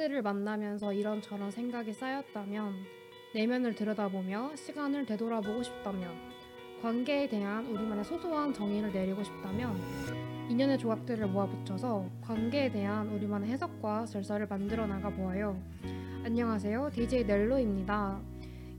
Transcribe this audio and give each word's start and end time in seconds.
사람들을 0.00 0.22
만나면서 0.22 0.94
이런저런 0.94 1.50
생각이 1.50 1.92
쌓였다면 1.92 2.74
내면을 3.34 3.74
들여다보며 3.74 4.56
시간을 4.56 5.04
되돌아보고 5.04 5.62
싶다면 5.62 6.10
관계에 6.80 7.28
대한 7.28 7.66
우리만의 7.66 8.04
소소한 8.04 8.54
정의를 8.54 8.92
내리고 8.92 9.22
싶다면 9.22 9.78
인연의 10.48 10.78
조각들을 10.78 11.26
모아 11.28 11.46
붙여서 11.46 12.08
관계에 12.22 12.72
대한 12.72 13.08
우리만의 13.08 13.50
해석과 13.50 14.06
절차를 14.06 14.46
만들어 14.46 14.86
나가 14.86 15.10
보아요. 15.10 15.60
안녕하세요. 16.24 16.90
DJ 16.94 17.24
넬로입니다. 17.24 18.20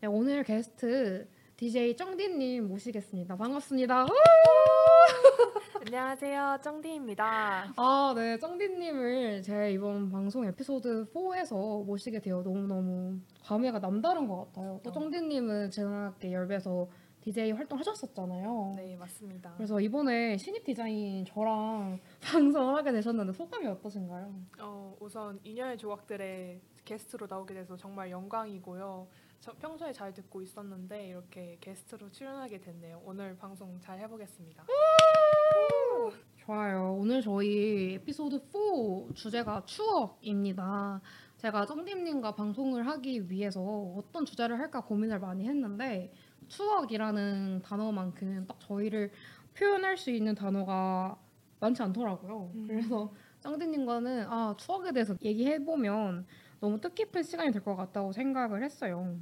네, 0.01 0.07
오늘 0.07 0.43
게스트 0.43 1.27
DJ 1.55 1.95
쩡디님 1.95 2.67
모시겠습니다. 2.67 3.35
반갑습니다. 3.35 4.07
안녕하세요, 5.85 6.57
쩡디입니다. 6.63 7.73
아, 7.75 8.13
네, 8.15 8.39
쩡디님을 8.39 9.43
제 9.43 9.71
이번 9.71 10.09
방송 10.09 10.43
에피소드 10.45 11.11
4에서 11.13 11.85
모시게 11.85 12.19
되어 12.19 12.41
너무너무 12.41 13.19
감회가 13.43 13.77
남다른 13.77 14.27
것 14.27 14.47
같아요. 14.47 14.81
또 14.83 14.89
어. 14.89 14.93
쩡디님은 14.93 15.69
제나게 15.69 16.31
열배에서 16.31 16.89
DJ 17.27 17.51
활동하셨었잖아요. 17.51 18.73
네, 18.77 18.95
맞습니다. 18.95 19.53
그래서 19.57 19.81
이번에 19.81 20.37
신입 20.37 20.63
디자인 20.63 21.25
저랑 21.25 21.99
방송을 22.23 22.73
하게 22.75 22.93
되셨는데 22.93 23.33
소감이 23.33 23.67
어떠신가요? 23.67 24.33
어, 24.61 24.95
우선 25.01 25.37
인연의 25.43 25.77
조각들의 25.77 26.61
게스트로 26.85 27.27
나오게 27.29 27.53
돼서 27.53 27.75
정말 27.75 28.11
영광이고요. 28.11 29.07
저 29.41 29.51
평소에 29.51 29.91
잘 29.91 30.13
듣고 30.13 30.41
있었는데 30.41 31.07
이렇게 31.09 31.57
게스트로 31.59 32.09
출연하게 32.11 32.61
됐네요. 32.61 33.01
오늘 33.03 33.35
방송 33.35 33.77
잘 33.81 33.99
해보겠습니다. 33.99 34.63
좋아요. 36.37 36.95
오늘 36.97 37.21
저희 37.21 37.95
에피소드 37.95 38.39
4 38.39 39.13
주제가 39.13 39.65
추억입니다. 39.65 41.01
제가 41.35 41.65
쩡디님과 41.65 42.35
방송을 42.35 42.87
하기 42.87 43.29
위해서 43.29 43.61
어떤 43.61 44.25
주제를 44.25 44.57
할까 44.57 44.81
고민을 44.81 45.19
많이 45.19 45.45
했는데 45.45 46.11
추억이라는 46.47 47.61
단어만큼 47.63 48.45
딱 48.47 48.59
저희를 48.59 49.11
표현할 49.53 49.97
수 49.97 50.11
있는 50.11 50.35
단어가 50.35 51.17
많지 51.59 51.81
않더라고요. 51.81 52.51
음. 52.55 52.65
그래서 52.67 53.11
쩡디님과는 53.41 54.25
아 54.29 54.55
추억에 54.57 54.91
대해서 54.91 55.15
얘기해 55.21 55.63
보면 55.65 56.25
너무 56.59 56.79
뜻깊은 56.81 57.23
시간이 57.23 57.51
될 57.51 57.63
것 57.63 57.75
같다고 57.75 58.11
생각을 58.11 58.63
했어요. 58.63 59.15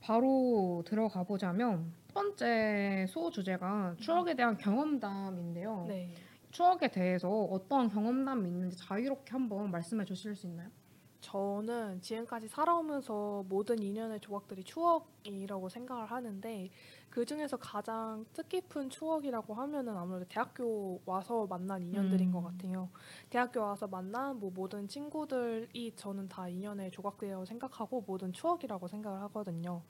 바로 0.00 0.82
들어가 0.86 1.22
보자면 1.24 1.92
첫 2.08 2.14
번째 2.14 3.06
수호 3.08 3.30
주제가 3.30 3.94
추억에 3.98 4.34
대한 4.34 4.56
경험담인데요. 4.56 5.84
네. 5.88 6.14
추억에 6.50 6.88
대해서 6.88 7.28
어떠한 7.30 7.88
경험담이 7.90 8.48
있는지 8.48 8.76
자유롭게 8.78 9.30
한번 9.32 9.70
말씀해 9.70 10.04
주실 10.04 10.34
수 10.34 10.46
있나요? 10.46 10.68
저는 11.20 12.00
지금까지 12.00 12.48
살아오면서 12.48 13.44
모든 13.48 13.82
인연의 13.82 14.20
조각들이 14.20 14.64
추억이라고 14.64 15.68
생각을 15.68 16.06
하는데 16.06 16.70
그 17.10 17.24
중에서 17.24 17.56
가장 17.56 18.24
뜻깊은 18.32 18.90
추억이라고 18.90 19.54
하면은 19.54 19.96
아무래도 19.96 20.26
대학교 20.28 21.00
와서 21.04 21.46
만난 21.46 21.82
인연들인 21.82 22.28
음. 22.28 22.32
것 22.32 22.42
같아요. 22.42 22.88
대학교 23.28 23.60
와서 23.60 23.86
만난 23.86 24.38
뭐 24.38 24.50
모든 24.54 24.88
친구들이 24.88 25.92
저는 25.96 26.28
다 26.28 26.48
인연의 26.48 26.90
조각들이라고 26.90 27.44
생각하고 27.44 28.04
모든 28.06 28.32
추억이라고 28.32 28.88
생각을 28.88 29.20
하거든요. 29.22 29.82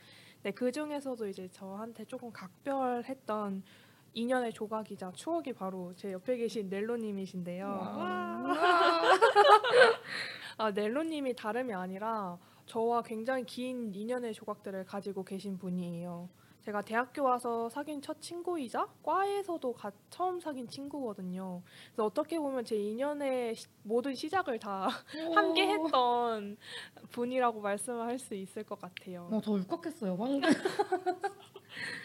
네, 0.42 0.50
그 0.50 0.72
중에서도 0.72 1.28
이제 1.28 1.48
저한테 1.48 2.06
조금 2.06 2.32
각별했던 2.32 3.62
인연의 4.12 4.52
조각이자 4.52 5.12
추억이 5.12 5.52
바로 5.52 5.94
제 5.94 6.12
옆에 6.12 6.36
계신 6.36 6.68
넬로님이신데요. 6.68 7.66
아, 10.58 10.70
넬로님이 10.72 11.34
다름이 11.34 11.72
아니라 11.72 12.38
저와 12.66 13.02
굉장히 13.02 13.44
긴 13.44 13.94
인연의 13.94 14.34
조각들을 14.34 14.84
가지고 14.84 15.24
계신 15.24 15.58
분이에요. 15.58 16.28
제가 16.62 16.82
대학교 16.82 17.22
와서 17.24 17.68
사귄 17.70 18.02
첫 18.02 18.20
친구이자 18.20 18.86
과에서도 19.02 19.72
가- 19.72 19.90
처음 20.10 20.38
사귄 20.40 20.68
친구거든요. 20.68 21.62
그래서 21.86 22.04
어떻게 22.04 22.38
보면 22.38 22.64
제 22.66 22.76
인연의 22.76 23.54
시- 23.54 23.66
모든 23.82 24.14
시작을 24.14 24.58
다 24.58 24.88
함께 25.34 25.66
했던 25.68 26.58
분이라고 27.12 27.60
말씀을 27.62 28.02
할수 28.06 28.34
있을 28.34 28.62
것 28.64 28.78
같아요. 28.78 29.28
어, 29.32 29.40
저 29.42 29.52
울컥했어요. 29.52 30.16
방금. 30.18 30.50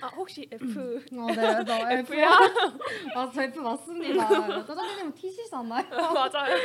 아, 0.01 0.07
혹시 0.16 0.47
F 0.51 1.03
어, 1.17 1.25
네, 1.25 1.66
저 1.66 1.73
F야? 1.99 2.29
아, 3.16 3.29
저 3.33 3.43
F 3.43 3.59
맞습니다. 3.59 4.29
짜장님은 4.66 5.13
T시잖아요. 5.16 5.83
맞아요. 6.13 6.55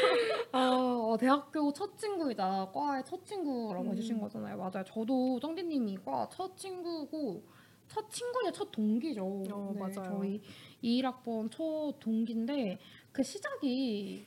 어, 0.52 1.10
어, 1.12 1.16
대학교 1.18 1.72
첫 1.72 1.98
친구이자 1.98 2.70
과의 2.72 3.02
첫 3.04 3.24
친구라고 3.26 3.86
음. 3.86 3.90
해주신 3.92 4.20
거잖아요. 4.20 4.56
맞아요. 4.58 4.84
저도 4.84 5.40
쩡디님이 5.40 5.98
과 6.04 6.28
첫 6.30 6.56
친구고 6.56 7.42
첫 7.90 8.08
친구냐 8.08 8.52
첫 8.52 8.70
동기죠. 8.70 9.24
어, 9.50 9.74
맞아요. 9.76 10.20
저희 10.20 10.40
21학번 10.82 11.50
초 11.50 11.92
동기인데 11.98 12.78
그 13.10 13.22
시작이 13.24 14.24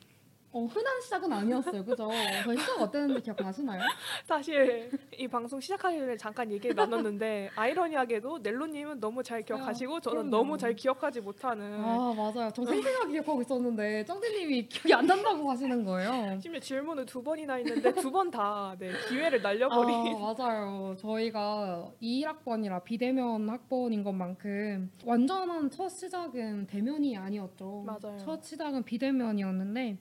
어, 0.56 0.66
흔한 0.66 1.02
시작은 1.02 1.34
아니었어요. 1.34 1.84
그죠? 1.84 2.08
저희 2.44 2.56
시작 2.58 2.80
어땠는지 2.80 3.24
기억나시나요? 3.24 3.82
사실 4.24 4.92
이 5.18 5.28
방송 5.28 5.60
시작하기 5.60 5.98
전에 5.98 6.16
잠깐 6.16 6.52
얘기를 6.52 6.76
나눴는데 6.76 7.50
아이러니하게도 7.56 8.38
넬로님은 8.44 9.00
너무 9.00 9.24
잘 9.24 9.42
기억하시고 9.42 10.00
저는. 10.02 10.30
너무 10.30 10.56
잘 10.58 10.76
기억하지 10.76 11.22
못하는 11.22 11.74
아 11.84 12.14
맞아요. 12.16 12.52
저 12.54 12.64
생생하게 12.66 13.12
기억하고 13.14 13.42
있었는데 13.42 14.06
쩡디님이 14.06 14.68
기억이 14.68 14.94
안 14.94 15.08
난다고 15.08 15.50
하시는 15.50 15.84
거예요. 15.84 16.40
심지어 16.40 16.60
질문을 16.60 17.08
두 17.08 17.24
번이나 17.24 17.56
했는데 17.56 17.92
두 17.96 18.12
번다 18.12 18.76
네, 18.78 18.92
기회를 19.10 19.42
날려버린 19.42 20.16
아, 20.16 20.34
맞아요. 20.38 20.96
저희가 21.00 21.92
21학번이라 22.00 22.84
비대면 22.84 23.50
학번인 23.50 24.04
것만큼 24.04 24.92
완전한 25.04 25.72
첫 25.72 25.90
시작은 25.90 26.68
대면이 26.68 27.18
아니었죠. 27.18 27.86
맞아요. 27.88 28.18
첫 28.20 28.44
시작은 28.44 28.84
비대면이었는데 28.84 29.98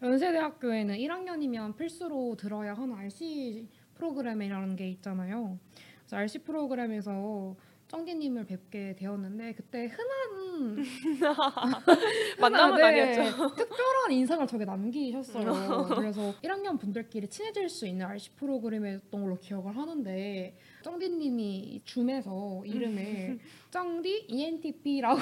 연세대학교에는 0.00 0.96
1학년이면 0.96 1.76
필수로 1.76 2.36
들어야 2.36 2.74
하는 2.74 2.94
RC 2.94 3.66
프로그램이라는 3.94 4.76
게 4.76 4.88
있잖아요. 4.90 5.58
그래서 6.00 6.16
RC 6.16 6.38
프로그램에서 6.44 7.56
쩡디님을 7.88 8.44
뵙게 8.44 8.94
되었는데 8.96 9.54
그때 9.54 9.86
흔한 9.86 10.76
만남은 12.38 12.74
아, 12.74 12.76
네. 12.90 13.00
아니었죠. 13.00 13.54
특별한 13.54 14.12
인상을 14.12 14.46
저게 14.46 14.64
남기셨어요. 14.66 15.86
그래서 15.96 16.34
1학년 16.42 16.78
분들끼리 16.78 17.28
친해질 17.28 17.68
수 17.70 17.86
있는 17.86 18.04
RC 18.06 18.32
프로그램이었던 18.36 19.22
걸로 19.22 19.36
기억을 19.38 19.74
하는데 19.76 20.56
쩡디님이 20.82 21.80
줌에서 21.84 22.62
이름을 22.66 23.38
쩡디 23.70 24.26
ENTP라고 24.28 25.20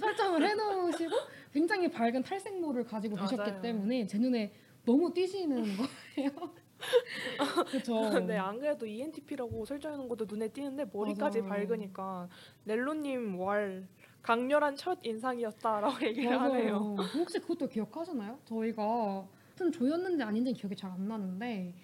설정을 0.00 0.48
해놓으시고 0.48 1.12
굉장히 1.52 1.88
밝은 1.90 2.22
탈색모를 2.24 2.84
가지고 2.84 3.16
계셨기. 3.16 3.62
때문에 3.62 4.06
제 4.06 4.18
눈에 4.18 4.52
너무 4.84 5.12
띄시는 5.14 5.64
거예요. 5.76 6.30
그렇죠. 7.70 8.10
네, 8.26 8.36
안 8.38 8.58
그래도 8.58 8.86
ENTP라고 8.86 9.64
설정해놓은 9.64 10.08
것도 10.08 10.26
눈에 10.28 10.48
띄는데 10.48 10.86
머리까지 10.92 11.42
맞아요. 11.42 11.50
밝으니까 11.50 12.28
넬로님 12.64 13.38
월 13.38 13.86
강렬한 14.22 14.76
첫 14.76 14.98
인상이었다라고 15.02 15.94
얘기를 16.06 16.40
하네요. 16.40 16.96
혹시 17.14 17.38
그것도 17.38 17.68
기억하시나요? 17.68 18.38
저희가 18.44 19.26
무슨 19.52 19.72
조였는지 19.72 20.22
아닌지 20.22 20.52
기억이 20.52 20.76
잘 20.76 20.90
안 20.90 21.06
나는데 21.08 21.74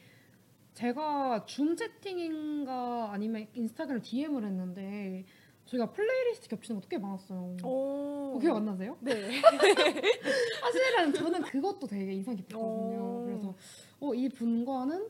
제가 0.75 1.44
줌 1.46 1.75
채팅인가 1.76 3.10
아니면 3.12 3.46
인스타그램 3.54 4.02
DM을 4.02 4.44
했는데 4.44 5.25
저희가 5.64 5.90
플레이리스트 5.90 6.49
겹치는 6.49 6.81
것도 6.81 6.88
꽤 6.88 6.99
많았어요. 6.99 7.56
오. 7.64 8.37
어, 8.37 8.38
기억 8.38 8.56
안 8.58 8.66
나세요? 8.66 8.96
네. 9.00 9.12
사실은 10.60 11.12
저는 11.14 11.42
그것도 11.42 11.87
되게 11.87 12.12
인상 12.12 12.37
깊었거든요. 12.37 12.99
오. 13.00 13.25
그래서 13.25 13.54
어, 14.00 14.14
이 14.14 14.28
분과는 14.28 15.08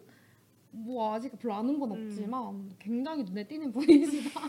뭐 0.70 1.14
아직 1.14 1.36
별로 1.38 1.54
아는 1.54 1.78
건 1.78 1.92
음. 1.92 2.02
없지만 2.06 2.70
굉장히 2.78 3.24
눈에 3.24 3.46
띄는 3.46 3.72
분이시다. 3.72 4.40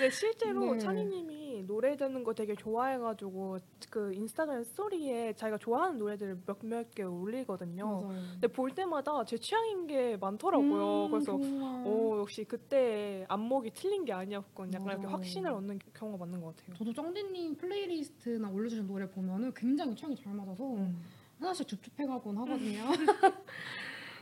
네 0.00 0.08
실제로 0.10 0.72
네. 0.72 0.78
찬이님이 0.78 1.64
노래 1.66 1.96
듣는 1.96 2.22
거 2.24 2.32
되게 2.32 2.54
좋아해가지고 2.54 3.58
그 3.90 4.14
인스타그램 4.14 4.62
스토리에 4.62 5.34
자기가 5.34 5.58
좋아하는 5.58 5.98
노래들을 5.98 6.40
몇몇 6.46 6.94
개 6.94 7.02
올리거든요. 7.02 7.84
맞아요. 8.02 8.22
근데 8.32 8.46
볼 8.46 8.70
때마다 8.70 9.24
제 9.24 9.36
취향인 9.36 9.86
게 9.86 10.16
많더라고요. 10.16 11.06
음, 11.06 11.10
그래서. 11.10 11.34
오 11.34 12.18
역시 12.20 12.44
그때 12.44 13.24
안목이 13.28 13.72
틀린 13.74 14.04
게 14.04 14.12
아니었군. 14.12 14.72
약간 14.72 14.86
이렇게 14.88 15.02
맞아요. 15.02 15.16
확신을 15.16 15.50
얻는 15.50 15.78
경우가 15.92 16.24
맞는 16.24 16.40
것 16.40 16.56
같아요. 16.56 16.76
저도 16.76 16.92
쩡디님 16.92 17.56
playlist나 17.56 18.48
올려주신 18.50 18.86
노래 18.86 19.08
보면은 19.10 19.52
굉장히 19.54 19.94
취향이 19.96 20.16
잘 20.16 20.32
맞아서 20.34 20.64
음. 20.74 21.02
하나씩 21.38 21.66
줍줍해가곤 21.68 22.38
하거든요. 22.38 22.82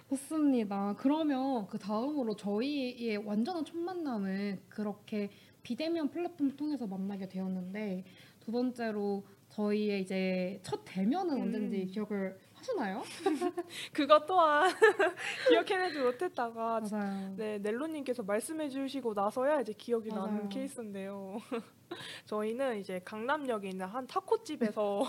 좋습니다. 0.08 0.94
그러면 0.98 1.66
그 1.68 1.78
다음으로 1.78 2.36
저희의 2.36 3.16
완전한 3.18 3.64
첫 3.64 3.76
만남은 3.76 4.60
그렇게 4.68 5.30
비대면 5.62 6.10
플랫폼을 6.10 6.56
통해서 6.56 6.86
만나게 6.86 7.28
되었는데 7.28 8.04
두 8.40 8.52
번째로 8.52 9.24
저희의 9.48 10.02
이제 10.02 10.60
첫 10.62 10.82
대면은 10.84 11.36
음. 11.36 11.42
언젠지 11.42 11.86
기억을 11.86 12.38
하시나요? 12.62 13.02
그것 13.92 14.24
또한 14.26 14.70
기억해내지 15.48 15.98
못했다가 15.98 16.80
맞아요. 16.80 17.34
네 17.36 17.58
넬로님께서 17.58 18.22
말씀해주시고 18.22 19.14
나서야 19.14 19.60
이제 19.60 19.72
기억이 19.76 20.10
맞아요. 20.10 20.26
나는 20.26 20.48
케이스인데요. 20.48 21.38
저희는 22.26 22.78
이제 22.78 23.00
강남역에 23.04 23.68
있는 23.68 23.86
한 23.86 24.06
타코집에서 24.06 25.02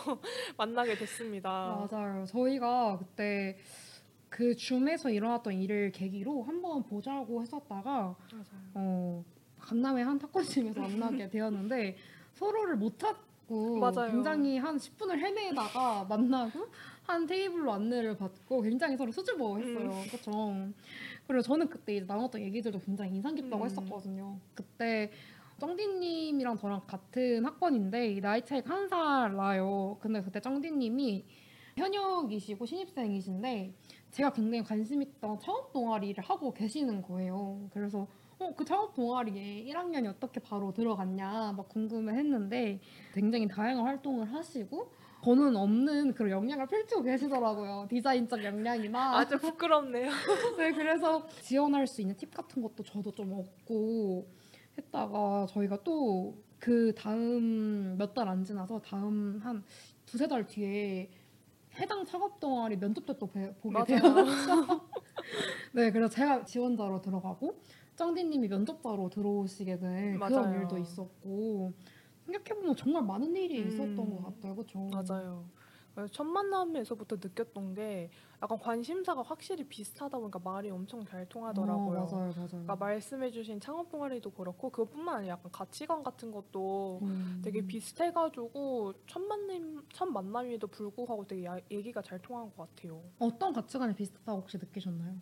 만나게 0.57 0.95
됐습니다. 0.95 1.87
맞아요. 1.89 2.25
저희가 2.25 2.97
그때 2.97 3.57
그 4.29 4.55
줌에서 4.55 5.11
일어났던 5.11 5.53
일을 5.53 5.91
계기로 5.91 6.43
한번 6.43 6.83
보자고 6.83 7.41
했었다가. 7.41 8.15
어, 8.73 9.23
강남의 9.59 10.03
한 10.03 10.17
타코집에서 10.17 10.81
만나게 10.81 11.29
되었는데 11.29 11.95
서로를 12.33 12.75
못 12.75 12.97
찾고 12.97 13.77
맞아요. 13.79 14.11
굉장히 14.11 14.57
한 14.57 14.75
10분을 14.77 15.17
헤매다가 15.19 16.05
만나고 16.09 16.67
한 17.03 17.25
테이블로 17.25 17.71
안내를 17.73 18.17
받고 18.17 18.61
굉장히 18.61 18.95
서로 18.97 19.11
수줍어했어요. 19.11 19.89
음. 19.89 20.03
그렇죠. 20.07 20.31
그리고 21.27 21.41
저는 21.41 21.67
그때 21.69 21.95
이제 21.97 22.05
나눴던 22.05 22.41
얘기들도 22.41 22.79
굉장히 22.79 23.11
인상 23.15 23.35
깊다고 23.35 23.63
음. 23.63 23.65
했었거든요. 23.65 24.37
그때 24.53 25.11
쩡디님이랑 25.59 26.57
저랑 26.57 26.81
같은 26.87 27.45
학번인데 27.45 28.19
나이 28.21 28.43
차이가 28.43 28.73
한 28.73 28.87
살 28.89 29.35
나요. 29.35 29.97
근데 30.01 30.21
그때 30.21 30.39
쩡디님이 30.39 31.25
현역이시고 31.77 32.65
신입생이신데 32.65 33.73
제가 34.11 34.31
굉장히 34.33 34.63
관심 34.63 35.01
있던 35.01 35.39
창업 35.39 35.71
동아리를 35.73 36.23
하고 36.23 36.53
계시는 36.53 37.01
거예요. 37.01 37.67
그래서 37.73 38.07
어, 38.39 38.53
그 38.55 38.63
창업 38.65 38.93
동아리에 38.93 39.65
1학년이 39.65 40.07
어떻게 40.07 40.39
바로 40.39 40.71
들어갔냐 40.73 41.53
막 41.55 41.69
궁금해 41.69 42.13
했는데 42.13 42.79
굉장히 43.13 43.47
다양한 43.47 43.85
활동을 43.85 44.31
하시고 44.33 44.91
저는 45.23 45.55
없는 45.55 46.13
그런 46.13 46.31
역량을 46.31 46.67
펼치고 46.67 47.03
계시더라고요. 47.03 47.87
디자인적 47.89 48.43
역량이나 48.43 49.17
아주 49.19 49.37
부끄럽네요. 49.39 50.09
네, 50.57 50.71
그래서 50.73 51.25
지원할 51.41 51.87
수 51.87 52.01
있는 52.01 52.15
팁 52.17 52.33
같은 52.33 52.61
것도 52.61 52.83
저도 52.83 53.11
좀 53.13 53.33
얻고 53.33 54.27
했다가 54.77 55.47
저희가 55.49 55.83
또 55.83 56.33
그 56.63 56.93
다음 56.95 57.97
몇 57.97 58.13
달 58.13 58.29
안 58.29 58.41
지나서 58.45 58.79
다음 58.79 59.37
한 59.43 59.61
두세 60.05 60.29
달 60.29 60.47
뒤에 60.47 61.09
해당 61.77 62.05
작업 62.05 62.39
동아리 62.39 62.77
면접 62.79 63.05
때 63.05 63.13
또 63.19 63.27
보게. 63.27 63.51
되었죠. 63.85 64.01
네, 65.73 65.91
그래서 65.91 66.07
제가 66.07 66.45
지원자로 66.45 67.01
들어가고 67.01 67.59
쩡디님이 67.97 68.47
면접자로 68.47 69.09
들어오시게 69.09 69.77
된 69.79 70.17
그런 70.19 70.31
맞아요. 70.31 70.61
일도 70.61 70.77
있었고 70.77 71.73
생각해보면 72.25 72.75
정말 72.75 73.03
많은 73.03 73.35
일이 73.35 73.61
음. 73.61 73.67
있었던 73.67 73.95
것 73.95 74.23
같아요, 74.23 74.55
그렇죠? 74.55 74.79
맞아요. 74.91 75.45
첫 76.11 76.23
만남에서부터 76.23 77.17
느꼈던 77.17 77.75
게 77.75 78.09
약간 78.41 78.57
관심사가 78.57 79.21
확실히 79.21 79.63
비슷하다 79.63 80.17
보니까 80.17 80.39
말이 80.39 80.71
엄청 80.71 81.05
잘 81.05 81.29
통하더라고요. 81.29 81.99
어, 81.99 82.05
맞아요, 82.11 82.33
맞아요. 82.35 82.47
그러니까 82.49 82.75
말씀해주신 82.77 83.59
창업 83.59 83.89
동아리도 83.91 84.31
그렇고 84.31 84.71
그것뿐만 84.71 85.17
아니라 85.17 85.33
약간 85.33 85.51
가치관 85.51 86.01
같은 86.01 86.31
것도 86.31 86.99
음. 87.03 87.41
되게 87.43 87.61
비슷해가지고 87.63 88.93
첫 89.05 89.19
만남 89.21 89.85
첫 89.93 90.05
만남에도 90.05 90.65
불구하고 90.65 91.27
되게 91.27 91.45
야- 91.45 91.59
얘기가 91.69 92.01
잘 92.01 92.19
통한 92.19 92.51
것 92.55 92.67
같아요. 92.75 92.99
어떤 93.19 93.53
가치관이 93.53 93.93
비슷하다고 93.93 94.39
혹시 94.41 94.57
느끼셨나요? 94.57 95.15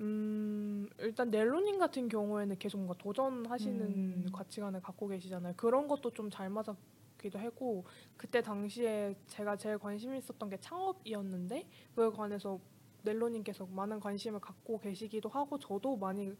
음 0.00 0.88
일단 0.98 1.30
넬로님 1.30 1.78
같은 1.78 2.08
경우에는 2.08 2.58
계속 2.58 2.78
뭔가 2.78 2.94
도전하시는 2.98 3.80
음. 3.82 4.26
가치관을 4.32 4.80
갖고 4.82 5.08
계시잖아요. 5.08 5.54
그런 5.56 5.88
것도 5.88 6.10
좀 6.12 6.30
잘 6.30 6.48
맞았기도 6.50 7.38
하고 7.38 7.84
그때 8.16 8.40
당시에 8.42 9.14
제가 9.26 9.56
제일 9.56 9.78
관심 9.78 10.14
있었던 10.14 10.48
게 10.48 10.56
창업이었는데 10.58 11.66
그에 11.94 12.08
관해서 12.10 12.58
넬로님께서 13.02 13.66
많은 13.66 14.00
관심을 14.00 14.40
갖고 14.40 14.78
계시기도 14.78 15.28
하고 15.28 15.58
저도 15.58 15.96
많이 15.96 16.32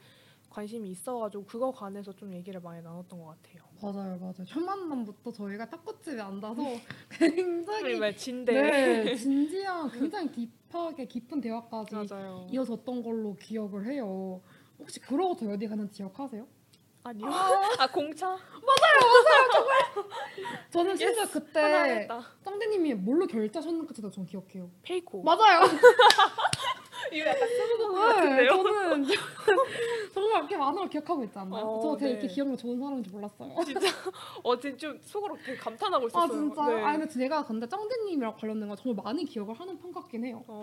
관심이 0.50 0.90
있어가지고 0.90 1.44
그거 1.44 1.70
관해서 1.70 2.12
좀 2.12 2.32
얘기를 2.32 2.60
많이 2.60 2.82
나눴던 2.82 3.18
것 3.18 3.26
같아요. 3.42 3.69
맞아요, 3.82 4.16
맞아요. 4.18 4.44
첫 4.46 4.60
만남부터 4.60 5.32
저희가 5.32 5.68
탁구집에 5.68 6.20
앉아서 6.20 6.62
굉장히 7.10 7.98
왜 7.98 8.14
진대? 8.14 8.52
네, 8.52 9.14
진지한 9.16 9.90
굉장히 9.90 10.30
딥하게 10.70 11.06
깊은 11.06 11.40
대화까지 11.40 11.94
맞아요. 11.94 12.46
이어졌던 12.50 13.02
걸로 13.02 13.34
기억을 13.36 13.86
해요. 13.86 14.40
혹시 14.78 15.00
그러고서 15.00 15.50
어디 15.50 15.66
가는지 15.66 15.98
기억하세요? 15.98 16.46
아니요. 17.02 17.26
아 17.78 17.86
공차? 17.90 18.36
저는 20.70 20.96
심지어 20.96 21.22
하나 21.22 21.32
그때 21.32 21.60
했다. 22.00 22.22
짱대님이 22.44 22.94
뭘로 22.94 23.26
결제하셨는지도 23.26 24.10
전 24.10 24.26
기억해요. 24.26 24.70
페이코. 24.82 25.22
맞아요. 25.22 25.62
이거 27.12 27.26
약간 27.26 27.48
네? 28.36 28.46
저는 28.48 29.04
정말 30.30 30.42
이렇게 30.42 30.56
많은 30.56 30.78
걸 30.78 30.88
기억하고 30.88 31.26
않나요? 31.34 31.64
어, 31.66 31.80
저 31.82 31.96
되게 31.96 32.06
네. 32.06 32.10
이렇게 32.12 32.28
기억력 32.28 32.56
좋은 32.56 32.78
사람인지 32.78 33.10
몰랐어요. 33.10 33.54
진짜 33.64 33.80
어제 34.44 34.76
좀 34.76 34.98
속으로 35.02 35.36
되게 35.44 35.56
감탄하고 35.56 36.04
아 36.04 36.06
있었어요. 36.06 36.28
진짜? 36.28 36.66
네. 36.66 36.84
아 36.84 36.92
근데 36.92 37.08
제가 37.08 37.44
근데 37.44 37.68
짱대님이랑 37.68 38.36
관련된 38.36 38.68
거 38.68 38.76
정말 38.76 39.04
많이 39.04 39.24
기억을 39.24 39.58
하는 39.58 39.76
편 39.78 39.92
같긴 39.92 40.24
해요. 40.24 40.44
어, 40.46 40.54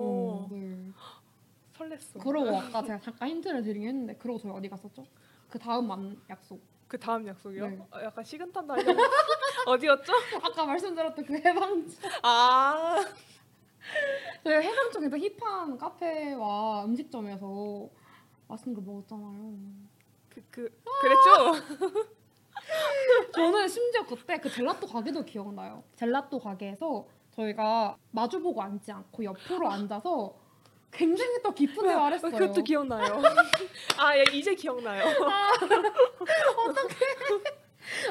어, 0.00 0.48
네. 0.50 0.90
설렜어. 1.76 2.22
그러고 2.22 2.56
아까 2.56 2.82
제가 2.82 2.98
잠깐 3.00 3.28
힌트를 3.28 3.62
드리긴 3.62 3.88
했는데 3.88 4.16
그러고 4.16 4.38
저희 4.38 4.52
어디 4.52 4.68
갔었죠? 4.68 5.04
그 5.50 5.58
다음 5.58 5.86
만 5.88 6.20
약속. 6.30 6.60
그 6.88 6.98
다음 6.98 7.26
약속이요? 7.26 7.68
네. 7.68 7.78
아, 7.90 8.02
약간 8.02 8.24
식은땀 8.24 8.66
나려고 8.66 8.90
어디였죠? 9.66 10.12
아까 10.42 10.64
말씀드렸던 10.64 11.24
그 11.24 11.34
해방촌. 11.34 12.10
아 12.22 12.96
저희 14.42 14.66
해방촌 14.66 15.02
굉장히 15.02 15.28
힙한 15.38 15.76
카페와 15.78 16.84
음식점에서 16.86 17.90
맛있는 18.50 18.74
걸 18.74 18.84
먹었잖아요. 18.84 19.58
그, 20.28 20.42
그 20.50 20.82
그랬죠? 21.00 21.54
저는 23.32 23.68
심지어 23.68 24.04
그때 24.04 24.38
그 24.38 24.50
젤라또 24.50 24.86
가게도 24.86 25.24
기억나요. 25.24 25.84
젤라또 25.96 26.38
가게에서 26.40 27.06
저희가 27.30 27.96
마주보고 28.10 28.60
앉지 28.60 28.92
않고 28.92 29.24
옆으로 29.24 29.70
앉아서 29.70 30.34
굉장히 30.90 31.40
또 31.42 31.54
깊은 31.54 31.82
대화를 31.82 32.16
했어요. 32.16 32.32
그것도 32.32 32.62
기억나요. 32.64 33.22
아 33.98 34.18
예, 34.18 34.24
이제 34.32 34.54
기억나요. 34.54 35.04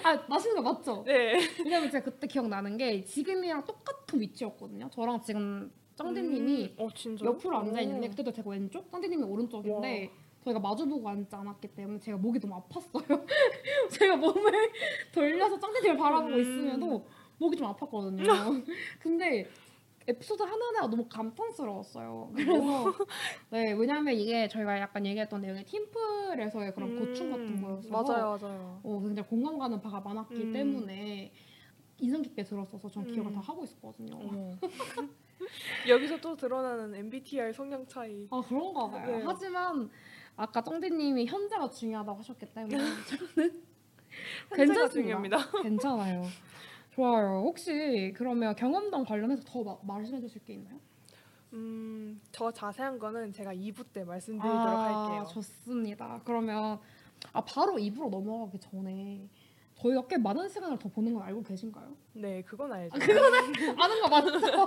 아 0.04 0.16
맛있는 0.28 0.64
거 0.64 0.74
맞죠? 0.74 1.04
네. 1.06 1.40
왜냐면 1.64 1.92
제가 1.92 2.06
그때 2.06 2.28
기억나는 2.28 2.78
게 2.78 3.04
지금이랑 3.04 3.66
똑같은 3.66 4.22
위치였거든요. 4.22 4.90
저랑 4.90 5.22
지금 5.22 5.72
쩡디님이 5.96 6.76
음, 6.80 6.86
어 6.86 6.88
옆으로 7.24 7.58
앉아 7.58 7.82
있는데 7.82 8.08
그때도 8.08 8.32
제가 8.32 8.50
왼쪽, 8.50 8.90
쩡디님이 8.90 9.24
오른쪽인데 9.24 10.10
저희가 10.44 10.60
마주보고 10.60 11.08
앉지 11.10 11.36
않았기 11.36 11.68
때문에 11.70 12.00
제가 12.00 12.18
목이 12.18 12.40
너무 12.40 12.62
아팠어요. 12.62 13.26
제가 13.92 14.16
몸을 14.16 14.52
돌려서 15.14 15.60
쩡디님을 15.60 15.98
바라보고 15.98 16.34
음. 16.34 16.40
있으면도 16.40 17.06
목이 17.38 17.58
좀 17.58 17.74
아팠거든요. 17.74 18.24
근데 19.00 19.50
에피소드 20.08 20.42
하나하나가 20.42 20.88
너무 20.88 21.06
감탄스러웠어요. 21.08 22.32
그래서 22.34 22.94
네 23.52 23.74
왜냐면 23.74 24.16
이게 24.16 24.48
저희가 24.48 24.80
약간 24.80 25.06
얘기했던 25.06 25.42
내용이 25.42 25.64
팀플에서의 25.66 26.74
그런 26.74 26.98
고충 26.98 27.30
같은 27.30 27.46
음, 27.48 27.62
거였어서 27.62 27.90
맞아요, 27.92 28.38
맞아요. 28.42 28.80
어, 28.84 29.02
굉장히 29.02 29.28
공감 29.30 29.60
가는 29.60 29.80
바가 29.80 30.00
많았기 30.00 30.36
음. 30.36 30.54
때문에 30.54 31.32
인상 32.00 32.22
깊게 32.22 32.44
들었어서 32.44 32.90
전 32.90 33.06
기억을 33.06 33.32
음. 33.32 33.36
다 33.36 33.42
하고 33.42 33.64
있었거든요. 33.64 34.16
어머. 34.16 34.56
여기서 35.88 36.20
또 36.22 36.36
드러나는 36.36 36.96
MBTI 36.96 37.54
성향 37.54 37.86
차이. 37.86 38.28
아 38.32 38.42
그런가 38.48 38.90
봐요. 38.90 39.18
네. 39.18 39.24
하지만 39.26 39.90
아까 40.42 40.62
쩡디님이 40.62 41.26
현재가 41.26 41.70
중요하다고 41.70 42.20
하셨기 42.20 42.46
때문에 42.54 42.78
저는 42.78 43.62
현재가 44.50 44.56
괜찮습니다. 44.56 44.90
중요합니다. 44.90 45.38
괜찮아요. 45.64 46.24
좋아요. 46.96 47.42
혹시 47.46 48.14
그러면 48.16 48.56
경험담 48.56 49.04
관련해서 49.06 49.44
더 49.46 49.64
마- 49.64 49.78
말씀해 49.96 50.22
주실 50.22 50.44
게 50.46 50.54
있나요? 50.54 50.80
음, 51.52 52.22
저 52.32 52.52
자세한 52.52 53.00
거는 53.00 53.34
제가 53.34 53.54
2부 53.54 53.86
때 53.92 54.04
말씀드리도록 54.06 54.64
할게요. 54.80 55.22
아, 55.22 55.26
좋습니다. 55.26 56.22
그러면 56.24 56.80
아 57.34 57.42
바로 57.44 57.74
2부로 57.74 58.10
넘어가기 58.10 58.60
전에 58.60 59.28
저희가 59.76 60.08
꽤 60.08 60.18
많은 60.18 60.48
시간을 60.48 60.80
더 60.80 60.88
보는 60.88 61.14
건 61.16 61.24
알고 61.24 61.44
계신가요? 61.44 61.96
네, 62.14 62.42
그건 62.44 62.72
알죠. 62.72 62.96
아는 62.98 64.02
거 64.02 64.08
맞죠? 64.10 64.40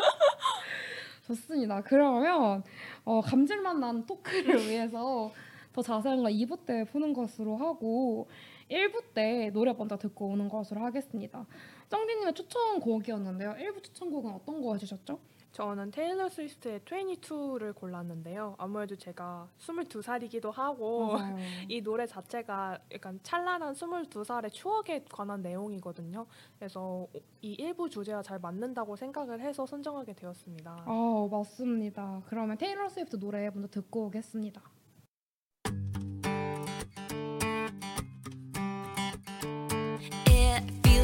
좋습니다. 1.27 1.83
그러면 1.83 2.63
어, 3.05 3.21
감질맛 3.23 3.79
난 3.79 4.05
토크를 4.05 4.57
위해서 4.69 5.33
더 5.73 5.83
자세한 5.83 6.23
건 6.23 6.33
2부 6.33 6.65
때 6.67 6.85
푸는 6.85 7.13
것으로 7.13 7.57
하고 7.57 8.29
1부 8.71 9.15
때 9.15 9.51
노래 9.53 9.73
먼저 9.73 9.97
듣고 9.97 10.29
오는 10.29 10.49
것으로 10.49 10.81
하겠습니다. 10.83 11.47
쩡디님의 11.89 12.35
추천곡이었는데요. 12.35 13.55
1부 13.59 13.83
추천곡은 13.83 14.33
어떤 14.33 14.63
거 14.63 14.75
해주셨죠? 14.75 15.19
저는 15.53 15.91
테일러 15.91 16.31
스위프트의 16.31 16.81
22를 16.81 17.75
골랐는데요. 17.75 18.55
아무래도 18.57 18.97
제가 18.97 19.49
22살이기도 19.59 20.51
하고 20.51 21.13
맞아요. 21.13 21.37
이 21.69 21.83
노래 21.83 22.07
자체가 22.07 22.79
약간 22.95 23.21
찬란한 23.23 23.75
22살의 23.75 24.51
추억에 24.51 25.05
관한 25.11 25.43
내용이거든요. 25.43 26.25
그래서 26.59 27.07
이 27.43 27.53
일부 27.53 27.91
주제와 27.91 28.23
잘 28.23 28.39
맞는다고 28.39 28.97
생각을 28.97 29.41
해서 29.41 29.67
선정하게 29.67 30.15
되었습니다. 30.15 30.85
아 30.87 31.29
맞습니다. 31.31 32.23
그러면 32.29 32.57
테일러 32.57 32.89
스위프트 32.89 33.19
노래 33.19 33.51
먼저 33.51 33.69
듣고 33.69 34.07
오겠습니다. 34.07 34.63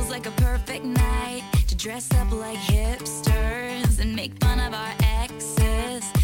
Feels 0.08 0.24
like 0.24 0.26
a 0.26 0.42
perfect 0.42 0.84
night 0.84 1.42
to 1.66 1.74
dress 1.74 2.08
up 2.14 2.30
like 2.32 2.58
hipsters 2.58 4.00
and 4.00 4.14
make 4.14 4.32
fun 4.42 4.58
of 4.60 4.72
our 4.74 4.94
exes. 5.02 6.17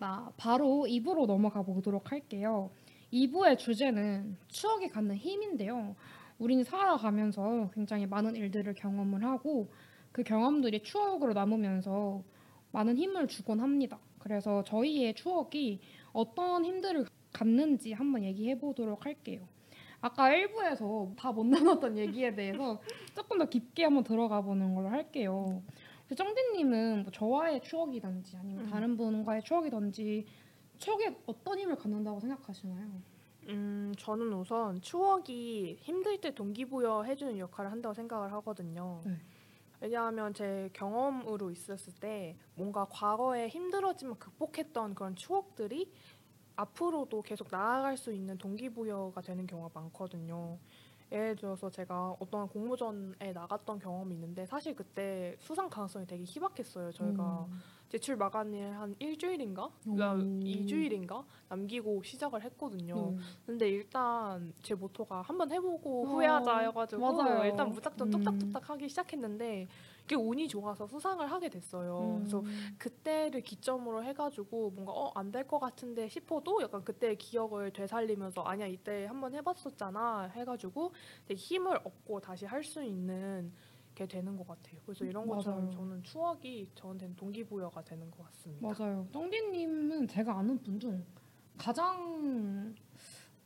왔습니다. 0.00 0.32
바로 0.36 0.86
2부로 0.88 1.26
넘어가 1.26 1.62
보도록 1.62 2.10
할게요. 2.10 2.70
2부의 3.12 3.58
주제는 3.58 4.36
추억이 4.48 4.88
갖는 4.88 5.16
힘인데요. 5.16 5.94
우리는 6.38 6.64
살아가면서 6.64 7.70
굉장히 7.74 8.06
많은 8.06 8.34
일들을 8.34 8.74
경험을 8.74 9.22
하고 9.24 9.68
그 10.10 10.22
경험들이 10.22 10.82
추억으로 10.82 11.34
남으면서 11.34 12.22
많은 12.72 12.96
힘을 12.96 13.28
주곤 13.28 13.60
합니다. 13.60 13.98
그래서 14.18 14.64
저희의 14.64 15.14
추억이 15.14 15.80
어떤 16.12 16.64
힘들을 16.64 17.06
갖는지 17.32 17.92
한번 17.92 18.24
얘기해 18.24 18.58
보도록 18.58 19.04
할게요. 19.06 19.46
아까 20.00 20.30
1부에서 20.30 21.14
다 21.16 21.30
못 21.30 21.44
나눴던 21.46 21.98
얘기에 21.98 22.34
대해서 22.34 22.80
조금 23.14 23.38
더 23.38 23.44
깊게 23.48 23.84
한번 23.84 24.02
들어가 24.02 24.40
보는 24.40 24.74
걸로 24.74 24.88
할게요. 24.88 25.62
정디님은 26.14 27.02
뭐 27.02 27.12
저와의 27.12 27.62
추억이든지 27.62 28.36
아니면 28.36 28.64
음. 28.64 28.70
다른 28.70 28.96
분과의 28.96 29.42
추억이든지 29.42 30.26
추억에 30.78 31.16
어떤 31.26 31.58
힘을 31.58 31.76
갖는다고 31.76 32.20
생각하시나요? 32.20 32.88
음, 33.48 33.92
저는 33.98 34.32
우선 34.32 34.80
추억이 34.80 35.78
힘들 35.80 36.20
때 36.20 36.34
동기부여 36.34 37.02
해주는 37.02 37.38
역할을 37.38 37.70
한다고 37.70 37.94
생각을 37.94 38.32
하거든요. 38.34 39.00
네. 39.04 39.18
왜냐하면 39.80 40.34
제 40.34 40.68
경험으로 40.72 41.50
있었을 41.50 41.94
때 41.94 42.36
뭔가 42.54 42.86
과거에 42.90 43.48
힘들었지만 43.48 44.18
극복했던 44.18 44.94
그런 44.94 45.16
추억들이 45.16 45.90
앞으로도 46.56 47.22
계속 47.22 47.48
나아갈 47.50 47.96
수 47.96 48.12
있는 48.12 48.36
동기부여가 48.36 49.22
되는 49.22 49.46
경우가 49.46 49.80
많거든요. 49.80 50.58
예를 51.12 51.34
들어서 51.36 51.70
제가 51.70 52.16
어떤 52.20 52.48
공모전에 52.48 53.32
나갔던 53.32 53.80
경험이 53.80 54.14
있는데 54.14 54.46
사실 54.46 54.74
그때 54.76 55.36
수상 55.40 55.68
가능성이 55.68 56.06
되게 56.06 56.22
희박했어요. 56.24 56.92
저희가 56.92 57.46
음. 57.50 57.58
제출 57.88 58.16
마감일 58.16 58.70
한 58.70 58.94
일주일인가? 59.00 59.64
오. 59.64 60.16
이주일인가 60.42 61.24
남기고 61.48 62.04
시작을 62.04 62.42
했거든요. 62.44 63.10
네. 63.10 63.16
근데 63.46 63.68
일단 63.68 64.52
제 64.62 64.74
모토가 64.74 65.22
한번 65.22 65.50
해보고 65.50 66.04
어, 66.04 66.06
후회하자여가지고 66.12 67.12
맞아요. 67.12 67.44
일단 67.44 67.70
무작정 67.70 68.06
음. 68.06 68.10
뚝딱뚝딱 68.12 68.70
하기 68.70 68.88
시작했는데 68.88 69.66
그게 70.02 70.16
운이 70.16 70.48
좋아서 70.48 70.86
수상을 70.86 71.24
하게 71.30 71.48
됐어요. 71.48 72.16
그래서 72.18 72.40
음. 72.40 72.76
그때를 72.78 73.40
기점으로 73.42 74.02
해가지고 74.04 74.70
뭔가 74.70 74.92
어 74.92 75.12
안 75.14 75.30
될 75.30 75.44
것 75.46 75.58
같은데 75.58 76.08
싶어도 76.08 76.60
약간 76.62 76.82
그때의 76.84 77.16
기억을 77.16 77.72
되살리면서 77.72 78.42
아니야 78.42 78.66
이때 78.66 79.06
한번 79.06 79.34
해봤었잖아 79.34 80.30
해가지고 80.34 80.92
힘을 81.30 81.76
얻고 81.84 82.20
다시 82.20 82.46
할 82.46 82.62
수 82.64 82.82
있는 82.82 83.52
게 83.94 84.06
되는 84.06 84.36
것 84.36 84.46
같아요. 84.46 84.80
그래서 84.86 85.04
이런 85.04 85.26
것처럼 85.26 85.60
맞아요. 85.66 85.70
저는 85.76 86.02
추억이 86.04 86.68
저한테는 86.74 87.16
동기부여가 87.16 87.82
되는 87.82 88.10
것 88.10 88.24
같습니다. 88.26 88.68
맞아요. 88.68 89.06
정디님은 89.12 90.06
제가 90.08 90.38
아는 90.38 90.58
분 90.62 90.78
중 90.80 91.04
가장 91.58 92.74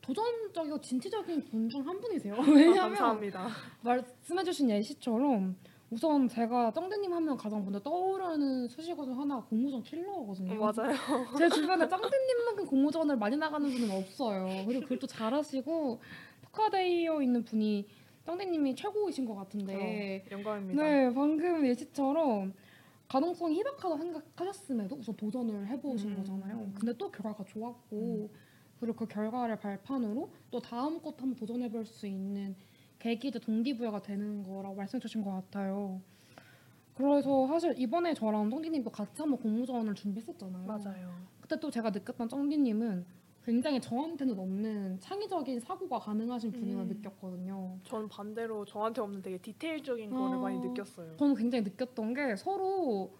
도전적이고 0.00 0.80
진취적인 0.80 1.44
분 1.46 1.68
중 1.68 1.82
한 1.87 1.99
분이세요. 2.00 2.34
아, 2.38 2.40
왜냐하면 2.46 2.76
감사합니다. 2.76 3.49
말씀해주신 3.82 4.70
예시처럼 4.70 5.56
우선 5.94 6.28
제가 6.28 6.72
정디님 6.72 7.12
하면 7.12 7.36
가장 7.36 7.62
먼저 7.62 7.78
떠오르는 7.78 8.66
수식어 8.66 9.04
중 9.04 9.20
하나가 9.20 9.44
공모전 9.44 9.80
킬러거든요. 9.84 10.58
맞아요. 10.58 10.92
제 11.38 11.48
주변에 11.48 11.88
짱디님만큼 11.88 12.66
공모전을 12.66 13.16
많이 13.16 13.36
나가는 13.36 13.70
분은 13.70 13.90
없어요. 13.92 14.64
그리고 14.66 14.82
그걸 14.82 14.98
또 14.98 15.06
잘하시고 15.06 16.00
특화되어 16.46 17.22
있는 17.22 17.44
분이 17.44 17.86
짱디님이 18.26 18.74
최고이신 18.74 19.24
것 19.24 19.36
같은데 19.36 20.24
어, 20.26 20.34
영광입니다. 20.34 20.82
네 20.82 21.14
방금 21.14 21.64
예시처럼 21.64 22.52
가능성이 23.06 23.58
희박하다고 23.60 23.96
생각하셨음에도 23.96 24.96
우선 24.96 25.16
도전을 25.16 25.68
해보신 25.68 26.10
음. 26.10 26.16
거잖아요. 26.16 26.72
근데 26.74 26.92
또 26.98 27.08
결과가 27.08 27.44
좋았고 27.44 28.30
그리고 28.80 28.96
그 28.96 29.06
결과를 29.06 29.60
발판으로 29.60 30.28
또 30.50 30.58
다음 30.58 31.00
것도 31.00 31.18
한번 31.20 31.36
도전해볼 31.36 31.86
수 31.86 32.08
있는 32.08 32.56
계기도 33.04 33.38
동기부여가 33.38 34.00
되는 34.00 34.42
거라고 34.42 34.75
말씀해 34.76 34.99
주신 34.99 35.23
것 35.23 35.30
같아요. 35.30 36.00
그래서 36.94 37.46
사실 37.49 37.75
이번에 37.76 38.14
저랑 38.14 38.49
쩡디님도 38.49 38.88
같이 38.90 39.20
한번 39.20 39.38
공모전을 39.40 39.94
준비했었잖아요. 39.94 40.64
맞아요. 40.64 41.14
그때 41.38 41.61
또 41.61 41.70
제가 41.70 41.90
느꼈던 41.90 42.30
쩡디님은 42.30 43.04
굉장히 43.44 43.78
저한테는 43.78 44.38
없는 44.38 45.00
창의적인 45.00 45.61
사고가 45.61 45.99
가능하신 45.99 46.52
분이라 46.52 46.80
음. 46.80 46.88
느꼈거든요. 46.88 47.78
전 47.84 48.08
반대로 48.08 48.64
저한테 48.64 49.02
없는 49.02 49.20
되게 49.20 49.37
디테일적인 49.37 50.08
거를 50.08 50.37
어. 50.37 50.40
많이 50.40 50.58
느꼈어요. 50.61 51.14
저는 51.18 51.34
굉장히 51.34 51.62
느꼈던 51.64 52.14
게 52.14 52.37
서로 52.37 53.12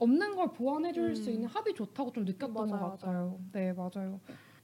없는 0.00 0.34
걸 0.34 0.52
보완해 0.52 0.92
줄수 0.92 1.30
음. 1.30 1.34
있는 1.34 1.48
합이 1.48 1.74
좋다고 1.74 2.10
좀 2.10 2.24
느꼈던 2.24 2.54
맞아요, 2.70 2.70
것 2.82 2.90
같아요. 2.98 3.38
네, 3.52 3.72
맞아요. 3.72 4.18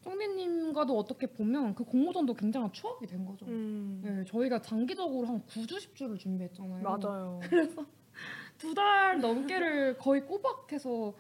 쩡디님과도 0.05 0.97
어떻게 0.97 1.27
보면 1.27 1.75
그 1.75 1.85
공모전도 1.85 2.35
굉장한 2.35 2.73
추억이 2.73 3.07
된 3.07 3.25
거죠. 3.25 3.47
음, 3.47 4.01
네, 4.05 4.25
저희가 4.25 4.61
장기적으로 4.61 5.27
한 5.27 5.43
9주, 5.47 5.79
10주를 5.79 6.19
준비했잖아요. 6.19 6.83
맞아요. 6.83 7.41
두달 8.59 9.21
넘게를 9.21 9.97
거의 9.99 10.25
꼬박해서 10.25 11.15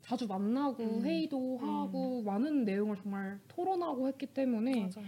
자주 0.00 0.26
만나고 0.26 0.82
음. 0.82 1.02
회의도 1.02 1.58
음. 1.58 1.68
하고 1.68 2.22
많은 2.22 2.64
내용을 2.64 2.96
정말 2.96 3.38
토론하고 3.48 4.08
했기 4.08 4.26
때문에 4.26 4.72
맞아요. 4.80 5.06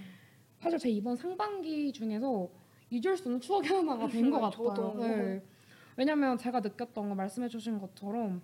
사실 0.59 0.79
제 0.79 0.91
이번 0.91 1.17
상반기 1.17 1.91
중에서 1.93 2.49
잊을 2.91 3.17
수 3.17 3.25
없는 3.25 3.41
추억이 3.41 3.69
하나가 3.69 4.07
된 4.09 4.31
것 4.31 4.41
같아요. 4.51 4.95
네. 4.99 5.43
왜냐면 5.97 6.37
제가 6.37 6.61
느꼈던 6.61 7.09
거 7.09 7.15
말씀해 7.15 7.49
주신 7.49 7.79
것처럼 7.79 8.43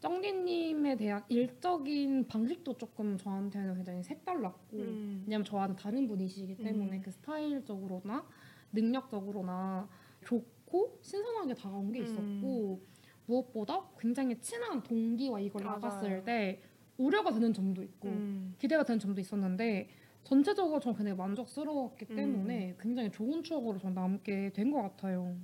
정디님에 0.00 0.96
대한 0.96 1.24
일적인 1.28 2.26
방식도 2.28 2.76
조금 2.76 3.16
저한테는 3.16 3.74
굉장히 3.74 4.02
색달랐고 4.02 4.76
음. 4.76 5.22
왜냐면 5.26 5.44
저와는 5.44 5.76
다른 5.76 6.06
분이시기 6.06 6.56
때문에 6.58 6.98
음. 6.98 7.02
그 7.02 7.10
스타일적으로나 7.10 8.24
능력적으로나 8.72 9.88
좋고 10.24 10.98
신선하게 11.02 11.54
다가온 11.54 11.92
게 11.92 12.00
있었고 12.00 12.80
무엇보다 13.26 13.88
굉장히 13.98 14.38
친한 14.40 14.82
동기와 14.82 15.40
이걸 15.40 15.64
맞아요. 15.64 15.78
나갔을 15.80 16.24
때 16.24 16.60
우려가 16.98 17.32
되는 17.32 17.52
점도 17.52 17.82
있고 17.82 18.08
음. 18.08 18.54
기대가 18.58 18.84
되는 18.84 18.98
점도 18.98 19.20
있었는데 19.20 19.88
전체적으로 20.24 20.78
저는 20.80 20.96
굉장히 20.96 21.16
만족스러웠기 21.16 22.06
음. 22.10 22.16
때문에 22.16 22.76
굉장히 22.78 23.10
좋은 23.10 23.42
추억으로 23.42 23.78
전 23.78 23.94
남게 23.94 24.52
된 24.52 24.70
것 24.70 24.82
같아요. 24.82 25.36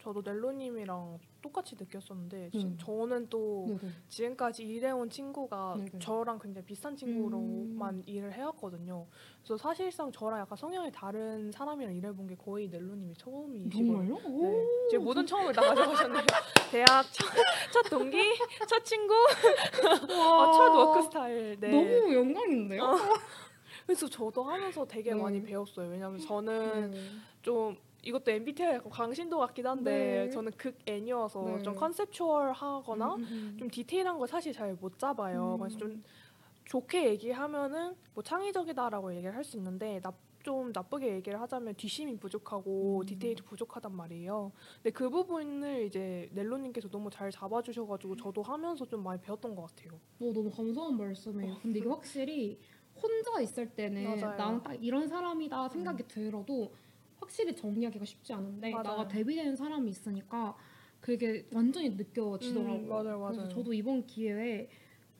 저도 0.00 0.20
넬로님이랑 0.22 1.18
똑같이 1.42 1.76
느꼈었는데 1.78 2.50
지- 2.50 2.58
음. 2.58 2.78
저는 2.80 3.28
또 3.28 3.66
네네. 3.68 3.92
지금까지 4.08 4.62
일해온 4.62 5.10
친구가 5.10 5.74
네네. 5.76 5.98
저랑 5.98 6.38
굉장히 6.38 6.64
비슷한 6.64 6.96
친구로만 6.96 8.02
일을 8.06 8.32
해왔거든요. 8.32 9.06
그래서 9.40 9.56
사실상 9.58 10.10
저랑 10.12 10.40
약간 10.40 10.56
성향이 10.56 10.90
다른 10.92 11.50
사람이랑 11.50 11.94
일해본 11.94 12.28
게 12.28 12.36
거의 12.36 12.68
넬로님이 12.68 13.14
처음이시거든요. 13.16 13.92
정말요? 13.94 14.14
오. 14.24 14.42
네. 14.46 14.66
지금 14.90 15.04
모든 15.04 15.26
처음을 15.26 15.52
다 15.52 15.60
가져가셨네요. 15.62 16.22
대학 16.70 17.02
첫, 17.12 17.26
첫 17.72 17.82
동기, 17.90 18.18
첫 18.68 18.82
친구, 18.84 19.12
와. 20.08 20.48
어, 20.48 20.52
첫 20.52 20.74
work 20.74 21.02
style. 21.02 21.58
네. 21.60 21.68
너무 21.68 22.14
영광인데요? 22.14 22.96
그래서 23.84 24.08
저도 24.08 24.44
하면서 24.44 24.86
되게 24.86 25.12
네. 25.12 25.20
많이 25.20 25.42
배웠어요. 25.42 25.90
왜냐면 25.90 26.18
저는 26.20 26.90
네. 26.92 27.00
좀 27.42 27.76
이것도 28.02 28.30
MBTI 28.32 28.74
약간 28.74 28.90
광신도 28.90 29.38
같긴 29.38 29.66
한데 29.66 30.24
네. 30.26 30.30
저는 30.30 30.52
극 30.56 30.76
N이어서 30.86 31.44
네. 31.44 31.62
좀 31.62 31.74
conceptual하거나 31.76 33.14
음, 33.14 33.20
음, 33.20 33.26
음. 33.54 33.56
좀 33.58 33.68
디테일한 33.70 34.18
걸 34.18 34.26
사실 34.28 34.52
잘 34.52 34.76
못 34.80 34.98
잡아요. 34.98 35.54
음. 35.54 35.58
그래서 35.60 35.78
좀 35.78 36.02
좋게 36.64 37.10
얘기하면은 37.10 37.94
뭐 38.14 38.22
창의적이다라고 38.22 39.14
얘기를 39.14 39.34
할 39.34 39.44
수 39.44 39.56
있는데 39.56 40.00
나, 40.00 40.12
좀 40.42 40.72
나쁘게 40.74 41.14
얘기를 41.14 41.40
하자면 41.40 41.74
뒷심이 41.76 42.16
부족하고 42.16 43.00
음. 43.00 43.06
디테일이 43.06 43.42
부족하단 43.42 43.94
말이에요. 43.94 44.50
근데 44.76 44.90
그 44.90 45.08
부분을 45.08 45.84
이제 45.86 46.28
넬로님께서 46.32 46.88
너무 46.88 47.08
잘 47.10 47.30
잡아주셔가지고 47.30 48.16
저도 48.16 48.42
하면서 48.42 48.84
좀 48.84 49.04
많이 49.04 49.20
배웠던 49.20 49.54
것 49.54 49.62
같아요. 49.68 50.00
어, 50.20 50.32
너무 50.32 50.50
감사한 50.50 50.96
말씀이에요. 50.96 51.58
근데 51.62 51.78
이게 51.78 51.88
확실히 51.88 52.58
혼자 53.00 53.40
있을 53.40 53.68
때는 53.68 54.02
맞아요. 54.04 54.36
나는 54.36 54.62
딱 54.62 54.74
이런 54.82 55.06
사람이다 55.06 55.68
생각이 55.68 56.08
들어도 56.08 56.72
확실히 57.22 57.54
정리하기가 57.54 58.04
쉽지 58.04 58.32
않은데 58.32 58.70
맞아요. 58.70 58.82
나가 58.82 59.08
데뷔되는 59.08 59.54
사람이 59.56 59.88
있으니까 59.90 60.56
그게 61.00 61.46
완전히 61.52 61.90
느껴지더라고요. 61.90 62.74
음, 62.82 62.88
맞아요, 62.88 63.18
맞아요. 63.20 63.36
그래서 63.36 63.48
저도 63.48 63.72
이번 63.72 64.04
기회에 64.06 64.68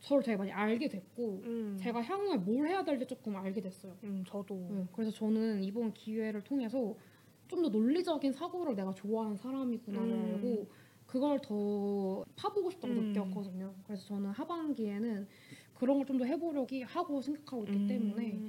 저를 0.01 0.23
되게 0.25 0.37
많이 0.37 0.51
알게 0.51 0.89
됐고 0.89 1.43
음, 1.45 1.77
제가 1.81 2.03
향후에 2.03 2.37
뭘 2.37 2.67
해야 2.69 2.83
될지 2.85 3.07
조금 3.07 3.37
알게 3.37 3.61
됐어요. 3.61 3.97
음 4.03 4.25
저도 4.27 4.55
네, 4.71 4.85
그래서 4.93 5.13
저는 5.13 5.63
이번 5.63 5.93
기회를 5.95 6.43
통해서 6.43 6.95
좀 7.49 7.63
더 7.63 7.69
논리적인 7.69 8.33
사고를 8.33 8.75
내가 8.75 8.93
좋아하는 8.95 9.37
사람이구나를 9.37 10.09
음. 10.11 10.35
알고 10.35 10.67
그걸 11.07 11.39
더 11.41 12.25
파보고 12.35 12.71
싶다고 12.71 12.95
음. 12.95 13.13
느꼈거든요. 13.13 13.75
그래서 13.85 14.07
저는 14.07 14.31
하반기에는 14.31 15.29
그런 15.75 15.99
걸 15.99 16.07
좀 16.07 16.17
더 16.19 16.25
해보려고 16.25 16.67
하고 16.87 17.21
생각하고 17.21 17.65
있기 17.65 17.77
음. 17.77 17.87
때문에 17.87 18.41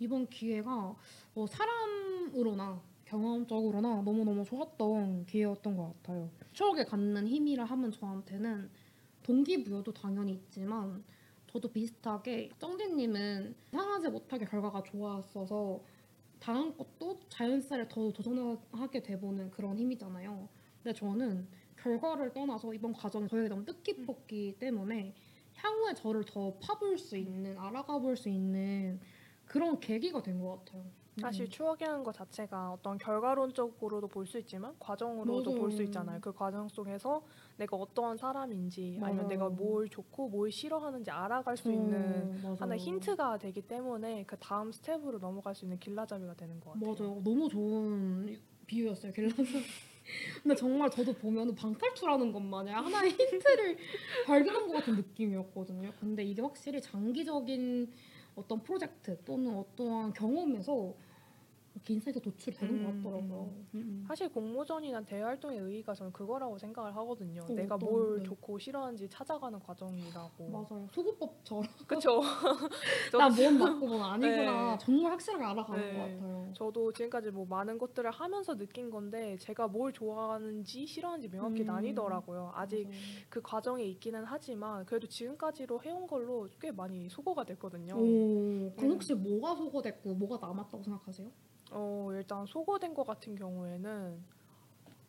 이번 0.00 0.26
기회가 0.26 0.94
뭐 1.34 1.46
사람으로나 1.46 2.82
경험적으로나 3.08 4.02
너무너무 4.02 4.44
좋았던 4.44 5.26
기회였던 5.26 5.76
것 5.76 5.94
같아요. 6.02 6.30
추억에 6.52 6.84
갖는 6.84 7.26
힘이라 7.26 7.64
하면 7.64 7.90
저한테는 7.90 8.70
동기부여도 9.22 9.92
당연히 9.92 10.32
있지만 10.34 11.04
저도 11.46 11.72
비슷하게 11.72 12.50
정디님은 12.58 13.54
상하지 13.70 14.08
못하게 14.10 14.44
결과가 14.44 14.82
좋았어서 14.82 15.82
다음 16.40 16.76
것도 16.76 17.20
자연스레 17.28 17.88
더 17.88 18.12
도전하게 18.12 19.02
돼보는 19.02 19.50
그런 19.50 19.78
힘이잖아요. 19.78 20.48
근데 20.82 20.94
저는 20.98 21.48
결과를 21.76 22.32
떠나서 22.32 22.74
이번 22.74 22.92
과정이 22.92 23.28
저에게 23.28 23.48
너무 23.48 23.64
뜻깊었기 23.64 24.56
때문에 24.58 25.14
향후에 25.54 25.94
저를 25.94 26.24
더 26.24 26.54
파볼 26.58 26.98
수 26.98 27.16
있는 27.16 27.58
알아가 27.58 27.98
볼 27.98 28.16
수 28.16 28.28
있는 28.28 29.00
그런 29.46 29.80
계기가 29.80 30.22
된 30.22 30.40
것 30.40 30.64
같아요. 30.64 30.84
사실 31.20 31.46
음. 31.46 31.48
추억이라는 31.50 32.04
것 32.04 32.14
자체가 32.14 32.72
어떤 32.72 32.98
결과론적으로도 32.98 34.08
볼 34.08 34.26
수 34.26 34.38
있지만 34.38 34.74
과정으로도 34.78 35.54
볼 35.54 35.70
수. 35.72 35.82
있잖아요. 35.82 36.20
그 36.20 36.32
과정 36.32 36.68
속에서 36.68 37.22
내가 37.56 37.76
어떠한 37.76 38.16
사람인지 38.18 38.98
아니면 39.02 39.16
맞아요. 39.16 39.28
내가 39.28 39.48
뭘 39.48 39.88
좋고 39.88 40.28
뭘 40.28 40.50
싫어하는지 40.52 41.10
알아갈 41.10 41.56
수 41.56 41.68
어, 41.68 41.72
있는 41.72 42.40
맞아요. 42.42 42.56
하나의 42.56 42.80
힌트가 42.80 43.38
되기 43.38 43.62
때문에 43.62 44.24
그 44.26 44.36
다음 44.38 44.70
스텝으로 44.72 45.18
넘어갈 45.18 45.54
수 45.54 45.64
있는 45.64 45.78
길라잡이가 45.78 46.34
되는 46.34 46.60
것 46.60 46.72
같아요. 46.72 46.94
맞아요. 46.94 47.20
너무 47.24 47.48
좋은 47.48 48.38
비유였어요, 48.66 49.12
길라서. 49.12 49.36
근데 50.42 50.54
정말 50.54 50.90
저도 50.90 51.12
보면 51.14 51.54
방탈출하는 51.54 52.32
것 52.32 52.40
마냥 52.40 52.84
하나의 52.84 53.10
힌트를 53.10 53.76
발견한 54.26 54.66
것 54.66 54.74
같은 54.74 54.96
느낌이었거든요. 54.96 55.92
근데 56.00 56.24
이게 56.24 56.40
확실히 56.42 56.80
장기적인 56.80 57.92
어떤 58.36 58.62
프로젝트 58.62 59.18
또는 59.24 59.56
어떠한 59.58 60.12
경험에서 60.14 60.94
insight 61.88 62.20
도출이 62.20 62.56
되는 62.56 62.74
음, 62.74 62.84
것 62.84 62.96
같더라고요. 62.96 63.52
음. 63.74 64.04
사실 64.06 64.28
공모전이나 64.28 65.02
대외 65.02 65.22
활동의 65.22 65.58
의의가 65.58 65.94
저는 65.94 66.12
그거라고 66.12 66.58
생각을 66.58 66.94
하거든요. 66.96 67.42
어, 67.42 67.54
내가 67.54 67.74
어떤, 67.76 67.88
뭘 67.88 68.18
네. 68.18 68.22
좋고 68.24 68.58
싫어하는지 68.58 69.08
찾아가는 69.08 69.58
과정이라고. 69.60 70.48
맞아요. 70.50 70.88
소거법처럼 70.92 71.62
그렇죠. 71.86 72.20
나뭔 73.12 73.58
맞고 73.58 73.86
뭔 73.86 74.02
아니구나 74.02 74.76
네. 74.76 74.84
정말 74.84 75.12
확실하게 75.12 75.44
알아가는 75.44 75.86
네. 75.86 75.92
것 75.92 76.00
같아요. 76.00 76.52
저도 76.54 76.92
지금까지 76.92 77.30
뭐 77.30 77.46
많은 77.46 77.78
것들을 77.78 78.10
하면서 78.10 78.56
느낀 78.56 78.90
건데 78.90 79.36
제가 79.38 79.68
뭘 79.68 79.92
좋아하는지 79.92 80.86
싫어하는지 80.86 81.28
명확히 81.28 81.62
음. 81.62 81.66
나뉘더라고요. 81.66 82.52
아직 82.54 82.84
맞아요. 82.84 82.98
그 83.28 83.42
과정에 83.42 83.84
있기는 83.84 84.24
하지만 84.24 84.84
그래도 84.86 85.06
지금까지로 85.06 85.82
해온 85.82 86.06
걸로 86.06 86.48
꽤 86.60 86.70
많이 86.72 87.08
소거가 87.08 87.44
됐거든요. 87.44 87.94
오, 87.94 88.72
그럼 88.76 88.92
혹시 88.92 89.14
뭐가 89.14 89.54
소거됐고 89.56 90.14
뭐가 90.14 90.44
남았다고 90.46 90.82
생각하세요? 90.82 91.30
어, 91.72 92.08
일단 92.12 92.46
소거된 92.46 92.94
것 92.94 93.06
같은 93.06 93.34
경우에는 93.34 94.38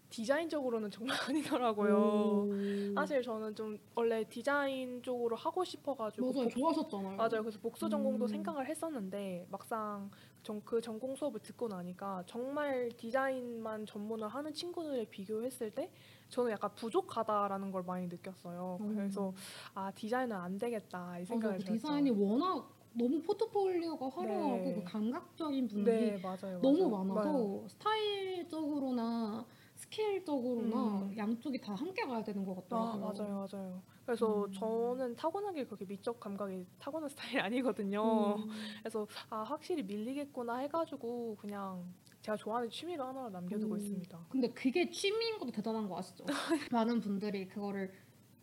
디자인적으로는 0.09 0.89
정말 0.89 1.15
아니더라고요. 1.29 1.95
오. 1.95 2.93
사실 2.95 3.21
저는 3.21 3.53
좀 3.53 3.77
원래 3.93 4.23
디자인 4.27 5.03
쪽으로 5.03 5.35
하고 5.35 5.63
싶어가지고 5.63 6.31
맞아요. 6.33 6.43
복- 6.45 6.49
좋아하셨잖아요. 6.51 7.15
맞아요. 7.17 7.41
그래서 7.43 7.59
복수 7.59 7.87
전공도 7.87 8.25
음. 8.25 8.27
생각을 8.27 8.65
했었는데 8.67 9.45
막상 9.51 10.09
전, 10.41 10.61
그 10.65 10.81
전공 10.81 11.15
수업을 11.15 11.39
듣고 11.41 11.67
나니까 11.67 12.23
정말 12.25 12.89
디자인만 12.97 13.85
전문을 13.85 14.27
하는 14.29 14.51
친구들에 14.51 15.05
비교했을 15.05 15.69
때 15.69 15.91
저는 16.29 16.51
약간 16.53 16.71
부족하다라는 16.73 17.71
걸 17.71 17.83
많이 17.83 18.07
느꼈어요. 18.07 18.79
음. 18.81 18.95
그래서 18.95 19.31
아 19.75 19.91
디자인은 19.91 20.35
안 20.35 20.57
되겠다 20.57 20.97
이 20.97 21.03
맞아요. 21.11 21.25
생각을 21.25 21.57
그 21.59 21.63
들었죠. 21.65 21.81
디자인이 21.81 22.09
워낙 22.11 22.67
너무 22.93 23.21
포트폴리오가 23.21 24.09
화려하고 24.09 24.57
네. 24.63 24.73
그 24.75 24.83
감각적인 24.83 25.67
분들이 25.67 26.11
네 26.11 26.17
맞아요. 26.17 26.59
너무 26.61 26.89
맞아요. 26.89 27.03
많아서 27.05 27.31
맞아요. 27.31 27.67
스타일적으로나 27.67 29.45
스케일적으로나 29.75 31.03
음. 31.03 31.17
양쪽이 31.17 31.61
다 31.61 31.73
함께 31.73 32.03
가야 32.03 32.21
되는 32.23 32.43
것아 32.45 32.61
같더라고요. 32.61 33.13
맞아요 33.13 33.47
맞아요. 33.51 33.81
그래서 34.05 34.45
음. 34.45 34.51
저는 34.51 35.15
타고나게 35.15 35.65
그렇게 35.65 35.85
미적 35.85 36.19
감각이 36.19 36.65
타고난 36.79 37.09
스타일이 37.37 37.39
아니거든요. 37.39 38.35
음. 38.37 38.49
그래서 38.79 39.07
아 39.29 39.43
확실히 39.43 39.83
밀리겠구나 39.83 40.57
해가지고 40.57 41.37
그냥 41.39 41.85
제가 42.21 42.35
좋아하는 42.35 42.69
취미로 42.69 43.05
하나 43.05 43.29
남겨두고 43.29 43.75
음. 43.75 43.79
있습니다. 43.79 44.19
근데 44.29 44.49
그게 44.49 44.89
취미인 44.89 45.37
것도 45.37 45.51
대단한 45.51 45.87
거 45.87 45.97
아시죠? 45.97 46.25
많은 46.73 46.99
분들이 46.99 47.47
그거를 47.47 47.91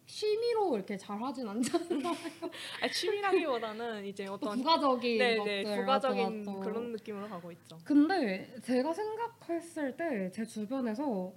취미로 0.07 0.77
이렇게 0.77 0.97
잘 0.97 1.21
하진 1.21 1.49
않잖아요. 1.49 1.99
아, 2.83 2.89
취미라기보다는 2.89 4.05
이제 4.07 4.25
또 4.27 4.35
어떤 4.35 4.59
부가적인 4.59 5.19
네네 5.19 5.63
것들 5.65 5.81
부가적인 5.81 6.45
맞죠. 6.45 6.61
그런 6.61 6.93
느낌으로 6.93 7.29
가고 7.29 7.51
있죠. 7.53 7.77
근데 7.85 8.55
제가 8.63 8.93
생각했을 8.93 9.97
때 9.97 10.31
제 10.33 10.45
주변에서 10.45 11.33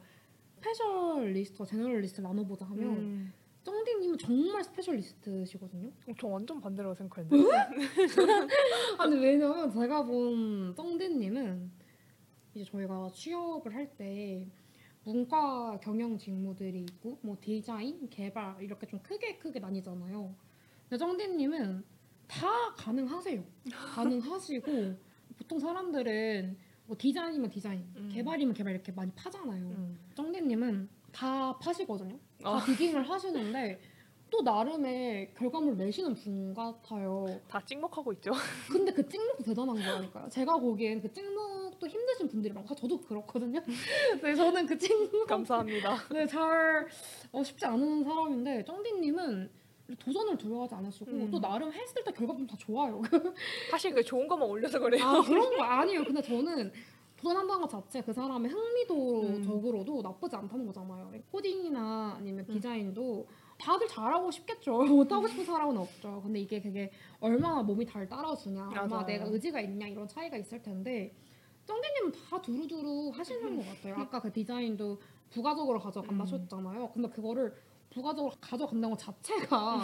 specialist와 0.56 1.66
generalist 1.66 2.22
나눠보자 2.22 2.66
하면 2.66 2.84
음. 2.90 3.34
쩡디님은 3.64 4.18
정말 4.18 4.64
specialist시거든요. 4.64 5.88
어, 6.08 6.12
저 6.20 6.28
완전 6.28 6.60
반대라고 6.62 6.94
생각했는데. 6.96 7.50
아니 8.98 9.16
왜냐면 9.16 9.72
제가 9.72 10.04
본 10.06 10.74
쩡디님은 10.76 11.72
이제 12.56 12.66
저희가 12.72 13.10
취업을 13.14 13.74
할때 13.76 14.46
문과 15.10 15.80
경영 15.82 16.18
직무들이 16.18 16.82
있고 16.82 17.18
뭐 17.22 17.36
디자인, 17.42 18.08
개발 18.10 18.62
이렇게 18.62 18.86
좀 18.86 19.00
크게 19.00 19.38
크게 19.38 19.60
나뉘잖아요. 19.60 20.36
근데 20.88 20.98
쩡디님은 21.04 21.84
다 22.28 22.48
가능하세요. 22.76 23.44
가능하시고 23.96 24.96
보통 25.36 25.60
사람들은 25.60 26.58
뭐 26.86 26.96
디자인이면 26.98 27.50
디자인, 27.50 27.88
음. 27.96 28.10
개발이면 28.14 28.54
개발 28.54 28.74
이렇게 28.74 28.92
많이 28.92 29.12
파잖아요. 29.14 29.66
음. 29.66 30.00
쩡디님은 30.14 30.90
다 31.12 31.58
파시거든요. 31.58 32.20
다 32.44 32.58
아. 32.58 32.64
디깅을 32.66 33.10
하시는데 33.10 33.80
또 34.30 34.42
나름의 34.42 35.34
결과물 35.36 35.76
내시는 35.78 36.14
분 36.14 36.54
같아요. 36.54 37.26
다 37.48 37.62
찍먹하고 37.66 38.14
있죠. 38.14 38.32
근데 38.72 38.92
그 38.92 39.08
찍먹도 39.08 39.44
대단한 39.44 39.76
거라니까요. 39.76 40.30
제가 40.30 40.58
보기엔 40.58 41.02
그 41.02 41.12
찍먹도 41.12 41.88
힘드신 41.88 42.28
분들이 42.30 42.54
많고 42.54 42.76
저도 42.76 43.00
그렇거든요. 43.02 43.60
네, 44.22 44.36
저는 44.36 44.66
그 44.66 44.78
찍먹 44.78 45.28
감사합니다. 45.28 45.96
네, 46.14 46.28
잘 46.28 46.88
어, 47.32 47.44
쉽지 47.44 47.66
않은 47.66 48.04
사람인데 48.04 48.66
쩡디님은 48.66 49.50
도전을 49.98 50.38
두려워하지 50.38 50.76
않으시고 50.76 51.12
음. 51.12 51.32
또 51.32 51.40
나름 51.40 51.72
했을 51.72 52.04
때 52.04 52.12
결과물 52.12 52.46
다 52.46 52.56
좋아요. 52.60 53.02
사실 53.72 53.92
그 53.92 54.04
좋은 54.04 54.28
것만 54.28 54.48
올려서 54.48 54.80
그래요. 54.80 55.04
아 55.04 55.22
그런 55.22 55.58
거 55.58 55.64
아니에요. 55.64 56.04
근데 56.04 56.22
저는 56.22 56.72
도전한다는 57.18 57.62
것 57.62 57.70
자체 57.70 58.02
그 58.02 58.14
사람의 58.14 58.52
흥미도적으로도 58.52 60.02
나쁘지 60.04 60.36
않다는 60.36 60.68
거잖아요. 60.68 61.12
코딩이나 61.32 62.16
아니면 62.20 62.46
음. 62.48 62.54
디자인도 62.54 63.26
다들 63.60 63.88
잘하고 63.88 64.32
싶겠죠. 64.32 64.84
못하고 64.86 65.28
싶은 65.28 65.44
사람은 65.46 65.78
없죠. 65.78 66.22
근데 66.24 66.40
이게 66.40 66.62
그게 66.62 66.92
얼마나 67.20 67.62
몸이 67.62 67.86
달 67.86 68.08
따라주냐, 68.08 68.70
얼마나. 68.70 69.06
내가 69.06 69.26
의지가 69.26 69.60
있냐 69.62 69.88
이런 69.88 70.08
차이가 70.08 70.38
있을 70.38 70.62
텐데 70.62 71.14
쩡디님은 71.66 72.12
다 72.14 72.42
두루두루 72.42 73.12
하시는 73.14 73.56
것 73.58 73.66
같아요. 73.68 73.96
아까 73.98 74.20
그 74.22 74.32
디자인도 74.32 74.98
부가적으로 75.30 75.80
가져간다 75.80 76.16
음. 76.16 76.22
하셨잖아요. 76.22 76.92
근데 76.94 77.10
그거를 77.10 77.54
부가적으로 77.90 78.34
가져간다는 78.40 78.92
것 78.92 78.98
자체가 78.98 79.82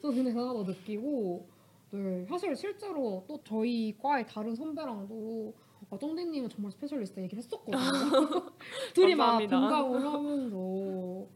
저 0.00 0.08
굉장히 0.08 0.30
대단하다고 0.30 0.64
느끼고 0.64 1.46
네, 1.92 2.24
사실 2.26 2.56
실제로 2.56 3.24
또 3.28 3.38
저희 3.44 3.96
과의 3.98 4.26
다른 4.26 4.54
선배랑도 4.54 5.52
아까 5.84 5.98
쩡디님은 5.98 6.48
정말 6.48 6.72
specialist 6.72 7.20
얘기를 7.20 7.38
했었거든요. 7.42 7.76
둘이 8.94 9.14
막. 9.14 9.38
공감을 9.38 10.04
하면서 10.06 11.26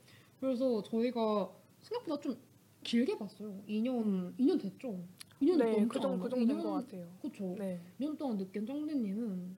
그래서 0.41 0.83
저희가 0.83 1.51
생각보다 1.85 2.21
좀 2.21 2.37
길게 2.83 3.17
봤어요. 3.17 3.63
2년 3.69 4.35
2년 4.37 4.61
됐죠. 4.61 4.99
2년 5.41 5.57
네, 5.59 5.87
그 5.87 6.01
정도 6.01 6.25
그? 6.25 6.29
정도 6.31 6.47
된 6.47 6.57
2년 6.57 6.63
것 6.63 6.73
같아요. 6.73 7.07
그렇죠. 7.21 7.55
네. 7.59 7.81
2년 8.01 8.19
동안 8.19 8.37
느낀 8.39 8.67
쩡디님은 8.67 9.57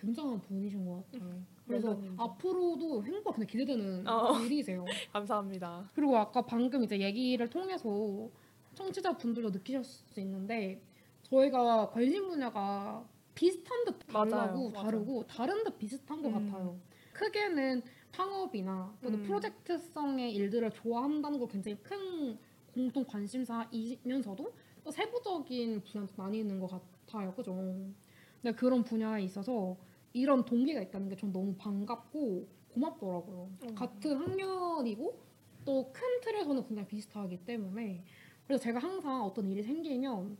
굉장한 0.00 0.40
분이신 0.42 0.84
것 0.86 1.04
같아요. 1.10 1.42
그래서 1.66 1.88
멜로님도. 1.94 2.22
앞으로도 2.22 3.04
행보가 3.04 3.36
굉장히 3.36 3.46
기대되는 3.46 4.08
어. 4.08 4.40
일이세요. 4.40 4.84
감사합니다. 5.12 5.90
그리고 5.94 6.16
아까 6.16 6.42
방금 6.42 6.82
이제 6.82 6.98
얘기를 7.00 7.48
통해서 7.48 8.28
청취자분들도 8.74 9.50
느끼실 9.50 9.84
수 9.84 10.20
있는데 10.20 10.80
저희가 11.22 11.90
관심 11.90 12.28
분야가 12.28 13.04
비슷한 13.34 13.84
듯 13.84 13.96
맞아요, 14.12 14.28
다르고 14.30 14.70
맞아요. 14.70 14.84
다르고 14.84 15.26
다른 15.26 15.64
듯 15.64 15.78
비슷한 15.78 16.22
것 16.22 16.28
음. 16.28 16.50
같아요. 16.50 16.78
크게는 17.12 17.82
창업이나 18.12 18.94
또는 19.02 19.20
음. 19.20 19.22
프로젝트성의 19.24 20.34
일들을 20.34 20.70
좋아한다는 20.72 21.38
거 21.38 21.46
굉장히 21.46 21.78
큰 21.82 22.38
공통 22.74 23.04
관심사이면서도 23.04 24.52
또 24.84 24.90
세부적인 24.90 25.82
분야도 25.82 26.12
많이 26.16 26.38
있는 26.38 26.58
것 26.60 26.68
같아요. 26.70 27.32
그죠? 27.34 27.54
근데 27.54 28.56
그런 28.56 28.82
분야에 28.84 29.22
있어서 29.24 29.76
이런 30.12 30.44
동기가 30.44 30.80
있다는 30.80 31.08
게 31.08 31.16
전 31.16 31.32
너무 31.32 31.54
반갑고 31.56 32.48
고맙더라고요. 32.74 33.50
음. 33.64 33.74
같은 33.74 34.16
학년이고 34.16 35.20
또 35.64 35.92
큰 35.92 36.20
틀에서는 36.22 36.64
굉장히 36.66 36.88
비슷하기 36.88 37.44
때문에 37.44 38.02
그래서 38.46 38.62
제가 38.62 38.78
항상 38.78 39.22
어떤 39.22 39.48
일이 39.50 39.62
생기면 39.62 40.36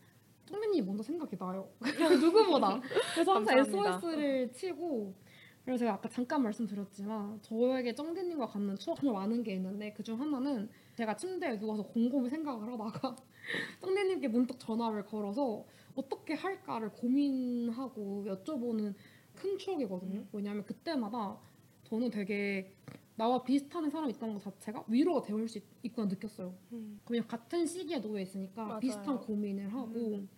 선배님이 0.47 0.83
먼저 0.87 1.03
생각이 1.03 1.37
나요. 1.37 1.69
누구보다. 2.25 2.81
그래서 3.15 3.35
항상. 3.35 3.59
SOS를 3.59 4.51
치고 4.53 5.15
그래서 5.65 5.81
제가 5.81 5.95
아까 5.95 6.09
잠깐 6.09 6.43
말씀드렸지만 6.43 7.41
저에게 7.43 7.95
쩡디님과 7.95 8.47
갖는 8.47 8.77
추억 8.77 8.97
정말 8.97 9.23
많은 9.23 9.43
게 9.43 9.55
있는데 9.55 9.93
그중 9.93 10.19
하나는 10.21 10.69
제가 10.95 11.17
침대에 11.17 11.59
누워서 11.59 11.83
곰곰이 11.83 12.29
생각을 12.31 12.73
하다가 12.73 13.17
쩡디님께 13.83 14.29
문득 14.29 14.59
전화를 14.59 15.05
걸어서 15.05 15.65
어떻게 15.95 16.35
할까를 16.35 16.91
고민하고 16.93 18.25
여쭤보는 18.27 18.95
큰 19.35 19.59
추억이거든요. 19.59 20.25
왜냐하면 20.33 20.65
그때마다 20.65 21.39
저는 21.85 22.11
되게 22.11 22.73
나와 23.17 23.43
비슷한 23.43 23.91
사람이 23.91 24.13
있다는 24.15 24.35
것 24.35 24.43
자체가 24.43 24.85
위로가 24.89 25.23
되올 25.23 25.47
수 25.47 25.59
있- 25.59 25.65
있구나 25.83 26.07
느꼈어요. 26.09 26.55
음. 26.73 27.01
그냥 27.05 27.27
같은 27.29 27.67
시기에 27.67 28.01
놓여 28.01 28.21
있으니까 28.23 28.65
맞아요. 28.65 28.81
비슷한 28.81 29.19
고민을 29.19 29.73
하고 29.73 30.15
음. 30.17 30.29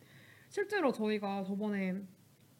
실제로 0.48 0.90
저희가 0.92 1.44
저번에 1.44 2.02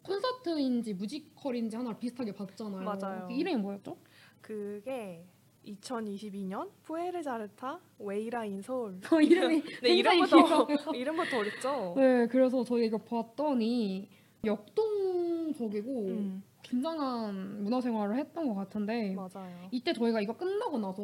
콘서트인지 0.03 0.93
뮤지컬인지 0.95 1.75
하나를 1.75 1.97
비슷하게 1.99 2.33
봤잖아요. 2.33 2.83
맞아요. 2.83 3.25
그 3.27 3.33
이름이 3.33 3.57
뭐였죠? 3.57 3.97
그게 4.41 5.23
2022년 5.65 6.69
푸에르자 6.83 7.34
부르타 7.34 7.79
웨이라 7.99 8.43
인 8.43 8.61
서울. 8.61 8.99
그 9.01 9.21
이름이 9.21 9.63
네, 9.81 9.89
이름부터. 9.95 10.67
이름부터 10.93 11.37
어렵죠. 11.39 11.93
네, 11.95 12.27
그래서 12.27 12.63
저희 12.63 12.87
이거 12.87 12.97
봤더니 12.97 14.09
역동적이고 14.43 15.91
음, 16.07 16.43
굉장한 16.61 17.63
문화생활을 17.63 18.17
했던 18.17 18.47
것 18.49 18.55
같은데 18.55 19.15
맞아요. 19.15 19.69
이때 19.71 19.93
저희가 19.93 20.19
이거 20.21 20.35
끝나고 20.35 20.79
나서 20.79 21.03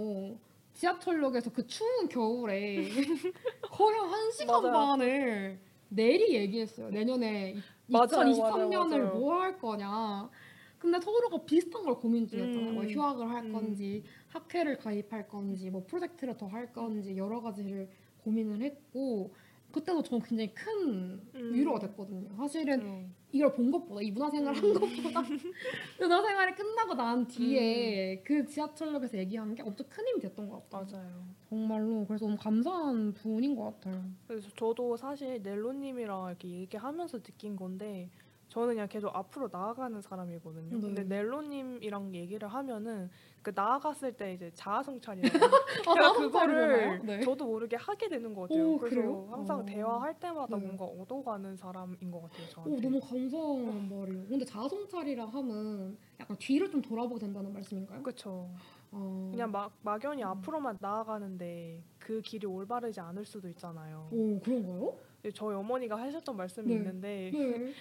지하철역에서 0.73 1.51
그 1.51 1.65
추운 1.67 2.07
겨울에 2.09 2.75
거의 3.71 3.97
한 3.99 4.31
시간. 4.31 4.61
반을 4.61 5.59
내리 5.89 6.35
얘기했어요. 6.35 6.89
내년에 6.89 7.55
맞아요, 7.89 8.07
2023년을 8.31 8.69
맞아요, 8.69 8.85
맞아요. 8.87 9.13
뭐할 9.19 9.57
거냐. 9.59 10.29
근데 10.77 10.99
서로가 11.01 11.43
비슷한 11.45 11.83
걸 11.83 11.95
고민 11.95 12.27
중이었잖아요. 12.27 12.69
음. 12.69 12.75
뭐 12.75 12.83
휴학을 12.85 13.29
할 13.29 13.45
음. 13.45 13.51
건지, 13.53 14.03
학회를 14.29 14.77
가입할 14.77 15.27
건지, 15.27 15.69
뭐 15.69 15.83
프로젝트를 15.85 16.37
더 16.37 16.47
할 16.47 16.71
건지 16.71 17.17
여러 17.17 17.41
가지를 17.41 17.89
고민을 18.23 18.61
했고 18.61 19.33
그때도 19.71 20.01
저는 20.03 20.25
굉장히 20.25 20.53
큰 20.53 21.21
음. 21.35 21.53
위로가 21.53 21.79
됐거든요. 21.79 22.29
사실은 22.35 22.81
음, 22.81 23.15
이걸 23.31 23.53
본 23.53 23.69
것보다 23.71 24.01
이 24.01 24.11
문화생활 24.11 24.55
한 24.55 24.73
것보다 24.73 25.21
문화생활이 25.99 26.55
끝나고 26.55 26.95
난 26.95 27.27
뒤에 27.27 28.21
그 28.23 28.45
지하철역에서 28.45 29.17
얘기한 29.19 29.53
게 29.53 29.61
엄청 29.61 29.85
큰 29.89 30.07
힘이 30.07 30.21
됐던 30.21 30.49
것 30.49 30.69
같아요. 30.69 30.87
맞아요. 30.91 31.25
정말로 31.49 32.05
그래서 32.07 32.25
너무 32.25 32.37
감사한 32.37 33.13
분인 33.13 33.55
것 33.55 33.79
같아요. 33.81 34.03
그래서 34.27 34.49
저도 34.55 34.97
사실 34.97 35.41
넬로님이랑 35.43 36.27
이렇게 36.29 36.49
얘기하면서 36.49 37.21
느낀 37.21 37.55
건데 37.55 38.09
저는 38.49 38.69
그냥 38.69 38.87
계속 38.87 39.15
앞으로 39.15 39.47
나아가는 39.51 40.01
사람이거든요. 40.01 40.75
네. 40.75 40.81
근데 40.81 41.03
넬로님이랑 41.03 42.15
얘기를 42.15 42.47
하면은 42.47 43.09
그 43.43 43.51
나아갔을 43.55 44.13
때 44.13 44.33
이제 44.33 44.51
자아성찰이라고 44.55 45.29
아, 45.87 46.13
그거를? 46.13 46.99
네. 47.03 47.21
저도 47.21 47.45
모르게 47.45 47.75
하게 47.75 48.09
되는 48.09 48.33
것 48.33 48.49
같아요. 48.49 48.71
오, 48.71 48.77
그래서 48.79 48.95
그래요? 48.95 49.27
항상 49.29 49.59
어. 49.59 49.65
대화할 49.65 50.19
때마다 50.19 50.57
네. 50.57 50.65
뭔가 50.65 50.85
얻어가는 50.85 51.55
사람인 51.55 52.11
것 52.11 52.23
같아요. 52.23 52.49
저한테. 52.49 52.75
오, 52.75 52.81
너무 52.81 52.99
감사한 52.99 53.89
말이에요. 53.89 54.25
근데 54.27 54.43
자아성찰이라 54.45 55.25
하면 55.25 55.97
약간 56.19 56.35
뒤를 56.37 56.71
좀 56.71 56.81
돌아보게 56.81 57.19
된다는 57.19 57.53
말씀인가요? 57.53 58.01
그렇죠. 58.01 58.49
어. 58.91 59.29
그냥 59.31 59.51
막 59.51 59.71
막연히 59.83 60.23
음. 60.23 60.27
앞으로만 60.29 60.77
나아가는데 60.81 61.83
그 61.99 62.21
길이 62.21 62.47
올바르지 62.47 62.99
않을 62.99 63.25
수도 63.25 63.47
있잖아요. 63.49 64.09
오, 64.11 64.39
그런가요? 64.39 64.97
저희 65.35 65.53
어머니가 65.55 65.97
하셨던 65.99 66.35
말씀이 66.35 66.67
네. 66.67 66.73
있는데 66.75 67.31
네. 67.31 67.73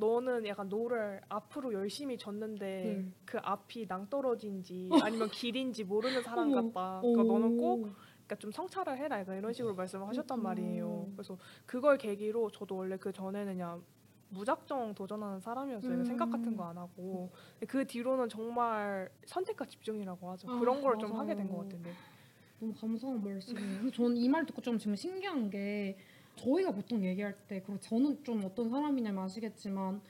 너는 0.00 0.46
약간 0.46 0.68
노를 0.68 1.20
앞으로 1.28 1.72
열심히 1.72 2.16
젓는데 2.18 3.02
네. 3.02 3.12
그 3.24 3.38
앞이 3.42 3.86
낭떠러진지 3.88 4.90
아니면 5.02 5.28
길인지 5.30 5.84
모르는 5.84 6.22
사람. 6.22 6.52
같다. 6.52 7.00
그러니까 7.00 7.22
너는 7.24 7.56
꼭 7.56 7.80
오. 7.80 7.82
그러니까 8.26 8.34
좀 8.38 8.50
성찰을 8.52 8.98
해라. 8.98 9.20
약간 9.20 9.38
이런 9.38 9.52
식으로 9.52 9.74
말씀을 9.74 10.06
하셨단 10.08 10.38
그렇구나. 10.40 10.48
말이에요. 10.50 11.08
그래서 11.14 11.38
그걸 11.64 11.96
계기로 11.96 12.50
저도 12.50 12.76
원래 12.76 12.96
그 12.98 13.12
전에는 13.12 13.54
그냥 13.54 13.82
무작정 14.28 14.94
도전하는 14.94 15.40
사람이었어요. 15.40 15.92
음. 15.92 16.04
생각 16.04 16.30
같은 16.30 16.56
거 16.56 16.64
안 16.64 16.76
하고 16.76 17.30
그 17.68 17.86
뒤로는 17.86 18.28
정말 18.28 19.08
선택과 19.24 19.64
집중이라고 19.64 20.30
하죠. 20.32 20.50
아, 20.50 20.58
그런 20.58 20.82
걸 20.82 20.98
좀. 20.98 21.12
하게 21.16 21.34
된 21.34 21.48
것 21.48 21.58
같은데. 21.62 21.90
너무 22.58 22.72
감사한 22.74 23.22
말씀이에요. 23.22 23.90
저는 23.92 24.16
이 24.16 24.28
말 24.28 24.44
듣고 24.44 24.60
좀 24.60 24.76
지금 24.78 24.96
신기한 24.96 25.48
게 25.48 25.96
저희가 26.36 26.70
보통 26.70 27.04
얘기할 27.04 27.36
때 27.46 27.62
그리고 27.62 27.80
저는 27.80 28.22
좀 28.24 28.44
어떤 28.44 28.70
사람이냐면 28.70 29.24
아시겠지만 29.24 30.00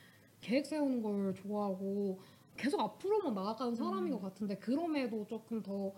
계획 0.41 0.67
세우는 0.67 1.03
걸 1.03 1.35
좋아하고 1.35 2.21
계속 2.57 2.81
앞으로만 2.81 3.35
나아가는 3.35 3.75
사람인 3.75 4.13
음. 4.13 4.19
것 4.19 4.23
같은데 4.23 4.57
그럼에도 4.57 5.27
조금 5.27 5.63
더 5.63 5.93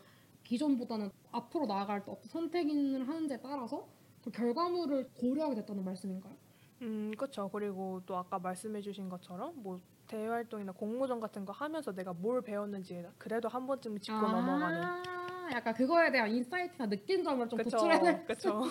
기존보다는 0.44 1.10
앞으로 1.30 1.66
나아갈 1.66 2.04
때 2.04 2.10
어떤 2.10 2.28
선택을 2.28 3.06
하는지에 3.06 3.40
따라서 3.42 3.86
그 4.22 4.30
결과물을 4.30 5.10
고려하게 5.14 5.56
됐다는 5.56 5.84
말씀인가요? 5.84 6.34
음, 6.82 7.12
그렇죠. 7.16 7.48
그리고 7.52 8.00
또 8.06 8.16
아까 8.16 8.38
말씀해주신 8.38 9.08
것처럼 9.08 9.52
뭐 9.56 9.80
대외 10.06 10.28
활동이나 10.28 10.72
공모전 10.72 11.20
같은 11.20 11.44
거 11.44 11.52
하면서 11.52 11.92
내가 11.92 12.12
뭘 12.12 12.40
배웠는지 12.42 13.04
그래도 13.18 13.48
한 13.48 13.66
번쯤 13.66 14.00
짚고 14.00 14.20
넘어가는. 14.20 15.27
약간 15.52 15.74
그거에 15.74 16.10
대한 16.10 16.30
insight나 16.30 16.88
느낀 16.88 17.22
점을 17.24 17.46
좀 17.48 17.56
그쵸, 17.58 17.70
도출해낼 17.70 18.24
그쵸. 18.26 18.62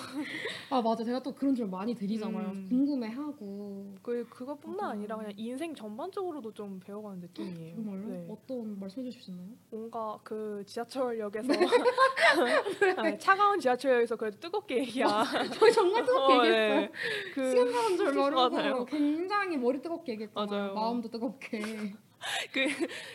아 0.69 0.81
맞아 0.81 1.03
제가 1.03 1.21
또 1.23 1.33
그런 1.33 1.55
걸 1.55 1.67
많이 1.67 1.95
드리잖아요 1.95 2.49
음. 2.51 2.65
궁금해하고 2.69 3.95
그 4.01 4.25
그것뿐만 4.29 4.77
맞아요. 4.77 4.91
아니라 4.91 5.17
그냥 5.17 5.33
인생 5.37 5.73
전반적으로도 5.75 6.53
좀 6.53 6.79
배워가는 6.79 7.19
느낌이에요. 7.21 7.75
정말요? 7.75 8.07
네. 8.07 8.27
어떤 8.29 8.79
말씀해 8.79 9.05
주실 9.05 9.21
수 9.21 9.31
있나요? 9.31 9.47
뭔가 9.69 10.19
그 10.23 10.63
지하철역에서 10.65 11.47
네. 11.53 11.65
아니, 12.97 13.19
차가운 13.19 13.59
지하철역에서 13.59 14.15
그래도 14.15 14.39
뜨겁게 14.39 14.79
얘기야. 14.79 15.23
저희 15.53 15.71
정말 15.71 16.03
뜨겁게 16.05 16.33
어, 16.33 16.45
얘기했어요 16.45 16.79
네. 16.81 16.91
그 17.33 17.49
시간 17.51 17.71
가는 17.71 17.97
줄 17.97 18.13
모르고. 18.13 18.85
굉장히 18.85 19.57
머리 19.57 19.81
뜨겁게 19.81 20.13
얘기했잖아요 20.13 20.47
맞아요. 20.49 20.73
마음도 20.73 21.09
뜨겁게 21.09 21.93
그 22.53 22.67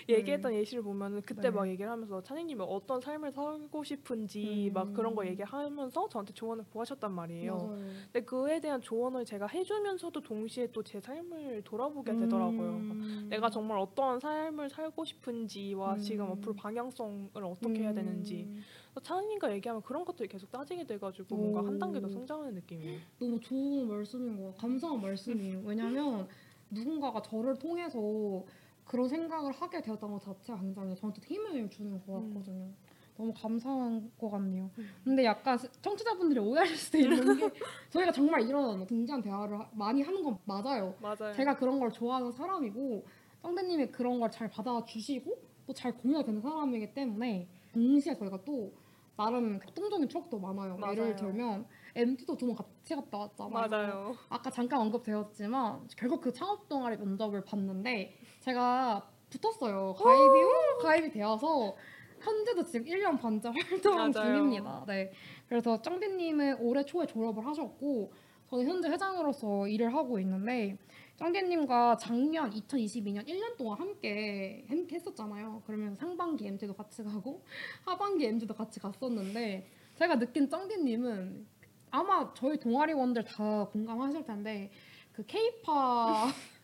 얘기했던 0.09 0.55
예시를 0.55 0.83
보면은 0.83 1.23
그때 1.23 1.43
네. 1.43 1.51
막 1.51 1.69
얘기를 1.69 1.91
하면서 1.91 2.23
찬이님이 2.23 2.63
어떤 2.67 3.01
삶을 3.01 3.33
살고 3.33 3.83
싶은지 3.85 4.69
음. 4.71 4.73
막 4.73 4.93
그런 4.93 5.15
거 5.15 5.27
얘기하면서 5.27 6.09
저한테 6.09 6.33
조언을 6.33 6.65
구하셨단 6.73 7.13
말이에요. 7.13 7.57
맞아요 7.57 7.79
근데 8.13 8.25
그에 8.25 8.61
대한 8.61 8.81
조언을 8.81 9.25
제가 9.25 9.47
해주면서도 9.47 10.21
동시에 10.21 10.69
또 10.71 10.83
제 10.83 11.01
삶을 11.01 11.63
돌아보게 11.65 12.13
되더라고요. 12.17 12.71
음. 12.73 13.27
내가 13.31 13.49
정말 13.49 13.79
어떤 13.79 14.21
삶을 14.21 14.69
살고 14.69 15.05
싶은지와 15.05 15.95
음. 15.95 15.99
지금 15.99 16.27
앞으로 16.27 16.55
방향성을 16.55 17.31
어떻게 17.35 17.83
해야 17.83 17.95
되는지 17.95 18.47
음. 18.49 18.63
찬이님과 19.01 19.53
얘기하면 19.55 19.81
그런 19.83 20.05
것들이 20.05 20.29
계속 20.29 20.51
따지게 20.51 20.85
돼가지고 20.85 21.37
뭔가 21.37 21.65
한 21.65 21.79
단계 21.79 22.01
더 22.01 22.09
오. 22.09 22.11
성장하는 22.11 22.55
느낌이에요. 22.57 23.01
너무 23.19 23.41
좋은 23.41 23.89
말씀인 23.89 24.37
것 24.37 24.49
같아요. 24.49 24.61
감사한 24.61 25.01
말씀이에요. 25.01 25.63
왜냐면 25.65 26.29
누군가가 26.69 27.23
저를 27.23 27.57
통해서 27.59 28.45
그런 28.85 29.09
생각을 29.09 29.53
하게 29.53 29.81
되었던 29.81 30.11
것 30.13 30.23
자체가 30.23 30.59
굉장히 30.61 30.95
저한테 30.97 31.21
힘을 31.23 31.69
주는 31.71 31.93
것 32.05 32.13
같거든요. 32.13 32.69
너무 33.17 33.33
감사한 33.35 34.11
것 34.19 34.31
같네요. 34.31 34.71
음. 34.79 34.91
근데 35.05 35.25
약간 35.25 35.57
스- 35.59 35.71
청취자분들이 35.83 36.41
오해하실 36.41 36.77
수도 36.77 36.99
있는 36.99 37.37
게 37.39 37.51
저희가 37.91 38.11
정말 38.11 38.43
이런 38.43 38.87
진지한 38.87 39.21
대화를 39.23 39.59
하- 39.61 39.69
많이 39.73 40.03
하는 40.03 40.23
건 40.23 40.39
맞아요. 40.45 40.95
맞아요. 41.01 41.33
제가 41.35 41.55
그런 41.57 41.79
걸 41.79 41.91
좋아하는 41.93 42.33
사람이고 42.33 43.05
짱대님이 43.43 43.89
그런 43.91 44.19
걸 44.19 44.31
잘 44.31 44.49
받아주시고 44.49 45.53
또 45.67 45.73
잘 45.75 45.97
공유가 45.97 46.25
되는 46.25 46.41
사람이기 46.41 46.93
때문에 46.95 47.49
동시에 47.73 48.15
저희가 48.17 48.45
또 48.45 48.73
나름 49.17 49.61
협동적인 49.63 50.09
추억도 50.09 50.39
많아요. 50.41 50.77
맞아요. 50.79 50.93
예를 50.93 51.17
들면 51.17 51.67
MT도 51.95 52.37
두 52.37 52.47
번 52.47 52.57
같이 52.57 52.95
갔다 52.97 53.19
왔잖아요. 53.19 53.53
맞아요. 53.69 54.15
아까 54.31 54.51
잠깐 54.51 54.81
언급되었지만 54.81 55.87
결국 55.97 56.21
그 56.23 56.33
창업 56.33 56.67
동아리 56.69 56.97
면접을 56.97 57.45
봤는데 57.45 58.17
제가 58.43 59.09
붙었어요. 59.31 59.95
가입이 59.95 60.43
오! 60.45 60.79
가입이 60.83 61.11
되어서 61.11 61.75
현재도 62.21 62.65
지금 62.65 62.87
1년 62.87 63.21
반째 63.21 63.49
활동. 63.49 64.13
중입니다. 64.13 64.85
네. 64.87 65.13
그래서 65.49 65.81
짱디님은 65.81 66.59
올해 66.61 66.85
초에 66.85 67.07
졸업을 67.07 67.45
하셨고 67.47 68.13
저는 68.51 68.67
현재 68.67 68.89
회장으로서 68.89 69.67
일을 69.69 69.95
하고 69.95 70.19
있는데 70.21 70.77
짱디님과 71.17 71.97
작년 71.97 72.51
2022년 72.51 73.27
1년 73.27 73.57
동안 73.57 73.79
함께 73.79 74.65
함께 74.69 74.97
했었잖아요. 74.97 75.63
그러면 75.67 75.97
상반기 75.97 76.47
MT도 76.47 76.75
같이 76.75 77.03
가고 77.03 77.45
하반기 77.85 78.27
MT도 78.27 78.55
같이 78.55 78.81
갔었는데 78.81 79.69
제가 79.97 80.19
느낀 80.19 80.49
짱디님은 80.51 81.47
아마 81.91 82.33
저희 82.35 82.59
동아리원들 82.59 83.25
다 83.25 83.67
공감하실 83.73 84.25
텐데 84.25 84.71
그 85.13 85.25
K-팝 85.27 86.29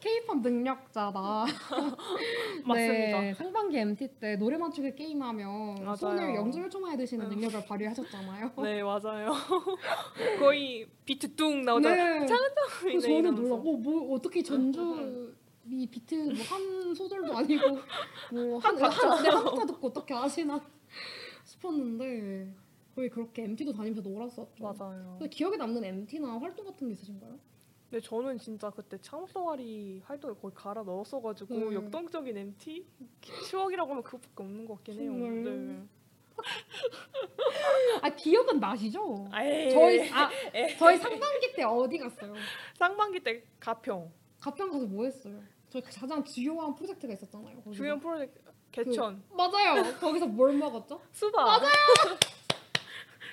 K-팝 0.00 0.40
능력자다. 0.40 1.44
맞습니다. 2.64 3.20
네, 3.20 3.34
상반기 3.34 3.78
MT 3.78 4.08
때 4.18 4.36
노래 4.36 4.56
맞추기 4.56 4.94
게임하면 4.94 5.84
맞아요. 5.84 5.96
손을 5.96 6.34
0.1초 6.34 6.78
만에 6.80 6.96
드시는 6.96 7.26
음. 7.26 7.30
능력을 7.30 7.64
발휘하셨잖아요. 7.66 8.52
네 8.62 8.82
맞아요. 8.82 9.32
거의 10.38 10.86
비트 11.04 11.34
뚱 11.34 11.64
나오잖아요. 11.64 12.20
네. 12.20 12.26
그래서 12.80 13.06
저는. 13.08 13.34
놀라. 13.34 13.54
어, 13.56 13.58
뭐 13.58 14.14
어떻게 14.14 14.42
전주 14.42 15.34
이 15.68 15.86
비트 15.86 16.14
뭐 16.14 16.34
한 16.48 16.94
소절도 16.94 17.36
아니고 17.36 17.78
뭐한 18.32 18.76
박자. 18.76 19.22
네, 19.22 19.28
한 19.28 19.44
박자 19.44 19.66
듣고 19.66 19.88
어떻게 19.88 20.14
아시나 20.14 20.60
싶었는데 21.44 22.52
거의 22.94 23.08
그렇게 23.10 23.44
MT도 23.44 23.72
다니면서 23.72 24.00
놀았었죠. 24.08 24.64
맞아요. 24.64 25.18
기억에 25.30 25.56
남는 25.58 25.84
MT나 25.84 26.38
활동 26.40 26.64
같은 26.66 26.88
게 26.88 26.94
있으신가요? 26.94 27.38
근데 27.90 28.00
저는 28.06 28.38
진짜 28.38 28.70
그때 28.70 28.96
창업 28.98 29.32
동아리 29.32 30.00
활동을 30.04 30.36
거의 30.40 30.54
갈아 30.54 30.82
넣었어가지고 30.84 31.54
네. 31.70 31.74
역동적인 31.74 32.36
MT 32.36 32.86
추억이라고 33.48 33.90
하면 33.90 34.02
그것밖에 34.04 34.42
없는 34.44 34.64
것 34.64 34.74
같긴 34.76 35.00
해요. 35.00 35.10
정말요? 35.10 35.50
네. 35.50 35.82
아 38.02 38.08
기억은 38.10 38.60
나시죠? 38.60 39.28
에이, 39.34 39.70
저희 39.72 40.10
아 40.10 40.30
저희 40.78 40.96
상반기 40.96 41.52
때 41.54 41.64
어디 41.64 41.98
갔어요? 41.98 42.32
상반기 42.78 43.20
때 43.20 43.42
가평 43.58 44.10
가평 44.40 44.70
가서 44.70 44.86
뭐 44.86 45.04
했어요? 45.04 45.42
저희 45.68 45.82
가장 45.82 46.24
주요한 46.24 46.74
프로젝트가 46.74 47.12
있었잖아요. 47.12 47.56
거기서. 47.56 47.72
주연 47.72 48.00
프로젝트 48.00 48.40
개천 48.72 49.22
맞아요. 49.32 49.82
거기서 49.98 50.26
뭘 50.28 50.52
먹었죠? 50.56 51.00
수박 51.12 51.44
맞아요. 51.44 51.72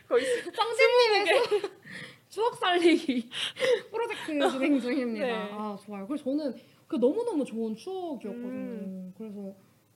수- 0.08 0.52
짱진님의 0.52 1.26
추억 2.38 2.54
살리기 2.56 3.30
프로젝트 3.90 4.52
진행 4.52 4.80
중입니다. 4.80 5.26
네. 5.26 5.50
아 5.54 5.76
좋아요. 5.84 6.06
그래서 6.06 6.24
저는 6.26 6.54
그 6.88 6.96
너무 6.98 7.24
너무 7.24 7.44
좋은 7.44 7.76
추억이었거든요. 7.76 8.48
음. 8.48 9.14
그래서 9.18 9.56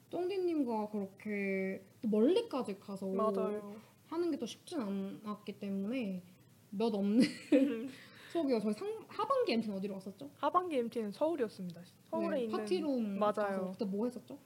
쫑디님과 0.10 0.90
그렇게 0.90 1.84
또 2.02 2.08
멀리까지 2.10 2.80
가서 2.80 3.06
맞아요. 3.10 3.76
하는 4.08 4.32
게 4.32 4.38
또 4.38 4.48
쉽진 4.48 4.82
않았기 4.82 5.60
때문에 5.60 6.24
몇 6.72 6.92
없는 6.96 7.22
추억이요. 8.32 8.60
저희 8.60 8.74
상, 8.74 8.88
하반기 9.08 9.52
MT는 9.54 9.78
어디로 9.78 9.94
갔었죠? 9.94 10.32
하반기 10.38 10.78
MT는 10.80 11.12
서울이었습니다. 11.12 11.80
서울에 12.10 12.38
네, 12.38 12.44
있는 12.46 12.58
파티룸 12.58 13.20
맞아요. 13.20 13.34
가서 13.36 13.72
그때 13.74 13.86
뭐 13.86 14.06
했었죠? 14.08 14.40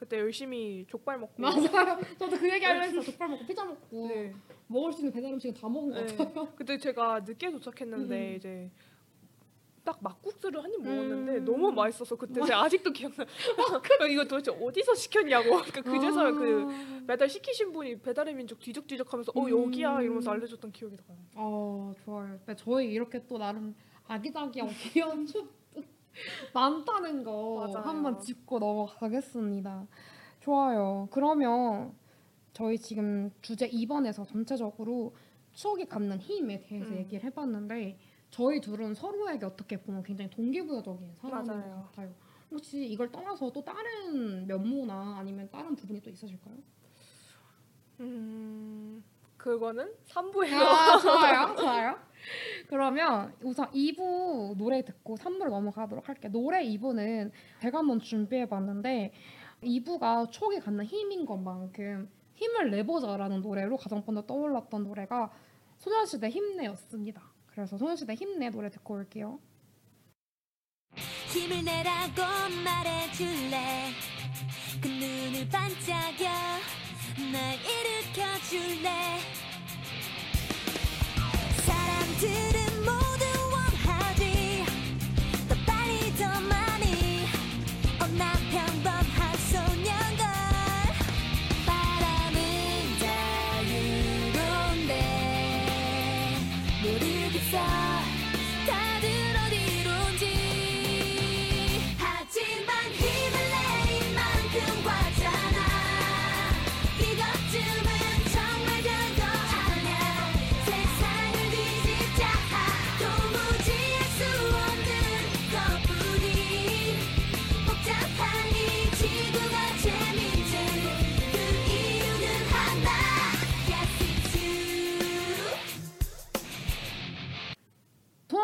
그때 0.00 0.18
열심히 0.18 0.86
족발 0.88 1.18
먹고 1.18 1.34
맞아요. 1.42 2.00
저도 2.18 2.38
그 2.38 2.50
얘기 2.50 2.64
하려 2.64 2.80
했어요. 2.80 3.02
족발 3.02 3.28
먹고 3.28 3.44
피자 3.46 3.64
먹고 3.66 4.08
네. 4.08 4.34
먹을 4.66 4.92
수 4.92 5.00
있는 5.00 5.12
배달 5.12 5.32
음식은 5.34 5.54
다 5.60 5.68
먹은 5.68 5.90
것 5.92 6.06
네. 6.06 6.16
같아요. 6.16 6.48
그때 6.56 6.78
제가 6.78 7.20
늦게 7.20 7.50
도착했는데 7.50 8.30
음. 8.30 8.36
이제 8.36 8.70
딱 9.84 9.98
막국수를 10.02 10.62
한 10.64 10.70
입 10.72 10.82
먹었는데 10.82 11.32
음. 11.38 11.44
너무 11.44 11.70
맛있어서 11.72 12.16
그때 12.16 12.40
제가 12.40 12.62
아직도 12.64 12.92
기억나. 12.92 13.24
이거 14.10 14.24
도대체 14.24 14.50
어디서 14.52 14.94
시켰냐고. 14.94 15.50
그러니까 15.50 15.82
그제서야 15.82 16.28
아. 16.28 16.32
그 16.32 17.04
배달 17.06 17.28
시키신 17.28 17.72
분이 17.72 18.00
배달의 18.00 18.34
민족 18.34 18.58
뒤적뒤적하면서 18.58 19.32
어 19.34 19.42
음. 19.44 19.50
여기야 19.50 20.00
이러면서 20.00 20.30
알려줬던 20.30 20.72
기억이 20.72 20.96
나요. 20.96 21.18
어 21.34 21.92
좋아요. 22.04 22.38
네, 22.46 22.56
저희 22.56 22.90
이렇게 22.90 23.26
또 23.26 23.36
나름 23.36 23.74
아기자기하고 24.06 24.72
귀여운 24.94 25.26
추억도 25.26 25.50
많다는 26.54 27.22
거 27.24 27.66
맞아요. 27.72 27.86
한번 27.86 28.18
짚고 28.18 28.58
넘어가겠습니다. 28.58 29.86
좋아요. 30.40 31.08
그러면 31.10 31.94
저희 32.52 32.78
지금 32.78 33.30
주제 33.42 33.68
2번에서 33.68 34.26
전체적으로 34.26 35.14
추억이 35.52 35.86
갖는 35.86 36.18
힘에 36.18 36.60
대해서 36.60 36.90
음. 36.92 36.98
얘기를 36.98 37.24
해봤는데 37.24 37.98
저희 38.30 38.60
둘은 38.60 38.94
서로에게 38.94 39.44
어떻게 39.44 39.76
보면 39.80 40.02
굉장히 40.02 40.30
동기부여적인 40.30 41.16
사람인. 41.20 41.46
것 41.46 41.84
같아요. 41.86 42.14
혹시 42.50 42.84
이걸 42.86 43.10
떠나서 43.10 43.50
또 43.52 43.62
다른 43.64 44.46
면모나 44.46 45.18
아니면 45.18 45.48
다른 45.50 45.74
부분이 45.76 46.00
또 46.00 46.10
있으실까요? 46.10 46.56
음 48.00 49.02
그거는 49.42 49.90
3부에서 50.06 50.54
아, 50.54 50.98
좋아요, 50.98 51.56
좋아요. 51.56 51.98
그러면 52.68 53.34
우선 53.42 53.70
2부 53.70 54.56
노래 54.56 54.84
듣고 54.84 55.16
3부로 55.16 55.48
넘어가도록 55.48 56.08
할게요. 56.08 56.30
노래 56.30 56.62
2부는 56.62 57.30
제가 57.62 57.78
한번 57.78 58.00
준비해 58.00 58.46
봤는데 58.46 59.12
2부가 59.62 60.30
추억이 60.30 60.60
갖는 60.60 60.84
힘인 60.84 61.24
것만큼 61.24 62.10
힘을 62.34 62.70
내보자라는 62.70 63.40
노래로 63.40 63.78
가장 63.78 64.02
먼저 64.06 64.22
떠올랐던 64.26 64.84
노래가 64.84 65.30
소녀시대 65.78 66.28
힘내였습니다. 66.28 67.22
그래서 67.46 67.78
소녀시대 67.78 68.14
힘내 68.14 68.50
노래 68.50 68.70
듣고 68.70 68.94
올게요. 68.94 69.38
힘을 71.32 71.64
내라고 71.64 72.22
말해줄래 72.64 73.88
그 74.82 74.88
눈을 74.88 75.48
반짝여 75.48 76.79
날 77.16 77.58
일으켜줄래? 77.64 79.20
사람들은 81.66 82.84
모 82.84 82.99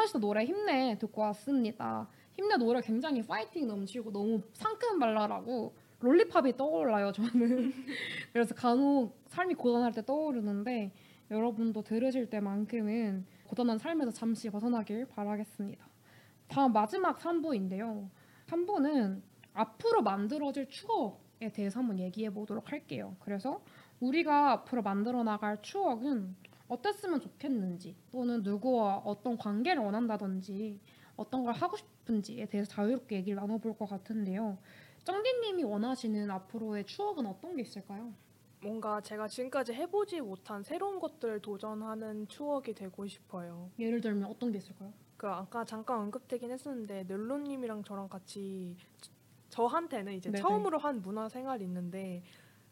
소녀시대 0.06 0.18
노래 0.20 0.44
힘내 0.44 0.96
듣고 0.98 1.22
왔습니다. 1.22 2.08
힘내 2.34 2.56
노래 2.56 2.80
굉장히 2.80 3.22
파이팅 3.22 3.66
넘치고 3.66 4.12
너무 4.12 4.40
상큼 4.52 4.98
발랄하고 4.98 5.74
롤리팝이 6.00 6.56
떠올라요 6.56 7.12
저는. 7.12 7.72
그래서 8.32 8.54
간혹 8.54 9.18
삶이 9.26 9.54
고단할 9.54 9.92
때 9.92 10.04
떠오르는데 10.04 10.92
여러분도 11.30 11.82
들으실 11.82 12.30
때만큼은 12.30 13.26
고단한 13.48 13.78
삶에서 13.78 14.10
잠시 14.12 14.48
벗어나길 14.48 15.06
바라겠습니다. 15.06 15.84
다음 16.48 16.72
마지막 16.72 17.18
3부인데요. 17.18 18.08
3부는 18.46 19.20
앞으로 19.54 20.02
만들어질 20.02 20.68
추억에 20.68 21.50
대해서 21.52 21.80
한번 21.80 21.98
얘기해 21.98 22.30
보도록 22.30 22.70
할게요. 22.70 23.16
그래서 23.20 23.60
우리가 23.98 24.52
앞으로 24.52 24.82
만들어 24.82 25.24
나갈 25.24 25.60
추억은 25.62 26.36
어땠으면 26.68 27.20
좋겠는지 27.20 27.96
또는 28.10 28.42
누구와 28.42 28.98
어떤 28.98 29.36
관계를 29.36 29.82
원한다든지 29.82 30.80
어떤 31.16 31.44
걸 31.44 31.54
하고 31.54 31.76
싶은지에 31.76 32.46
대해서 32.46 32.70
자유롭게 32.70 33.16
얘기를 33.16 33.36
나눠볼 33.36 33.76
것 33.78 33.88
같은데요. 33.88 34.58
쩡디님이 35.04 35.62
원하시는 35.64 36.30
앞으로의 36.30 36.84
추억은 36.84 37.26
어떤 37.26 37.56
게 37.56 37.62
있을까요? 37.62 38.12
뭔가 38.60 39.00
제가 39.00 39.28
지금까지 39.28 39.72
해보지 39.74 40.20
못한 40.20 40.62
새로운 40.62 40.98
것들을 40.98 41.40
도전하는 41.40 42.26
추억이 42.26 42.74
되고 42.74 43.06
싶어요. 43.06 43.70
예를 43.78 44.00
들면 44.00 44.24
어떤 44.28 44.50
게 44.50 44.58
있을까요? 44.58 44.92
그 45.16 45.28
아까 45.28 45.64
잠깐 45.64 46.00
언급되긴 46.00 46.50
했었는데 46.50 47.04
넬로님이랑 47.04 47.84
저랑 47.84 48.08
같이 48.08 48.76
저- 49.00 49.12
저한테는 49.50 50.14
이제 50.14 50.30
네네. 50.30 50.42
처음으로 50.42 50.78
한 50.78 51.00
문화 51.00 51.28
생활이 51.28 51.64
있는데 51.64 52.22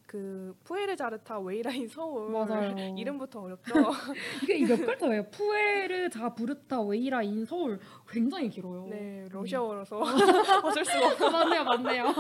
그 0.07 0.55
푸에르자 0.65 1.05
부르타 1.05 1.41
웨이라 1.41 1.75
인 1.75 1.89
서울 1.89 2.31
맞아요. 2.31 2.95
이름부터 2.97 3.41
어렵죠. 3.41 3.75
이게 4.45 4.67
몇 4.67 4.77
글자예요? 4.87 5.25
푸에르 5.31 6.09
자부르타 6.11 6.83
웨이라 6.83 7.23
인 7.23 7.45
서울 7.45 7.81
굉장히 8.09 8.49
길어요. 8.51 8.87
네 8.89 9.27
러시아어라서 9.33 9.99
어쩔 10.65 10.85
수가 10.85 11.07
없어. 11.07 11.31
맞네요, 11.31 11.65
맞네요. 11.65 12.13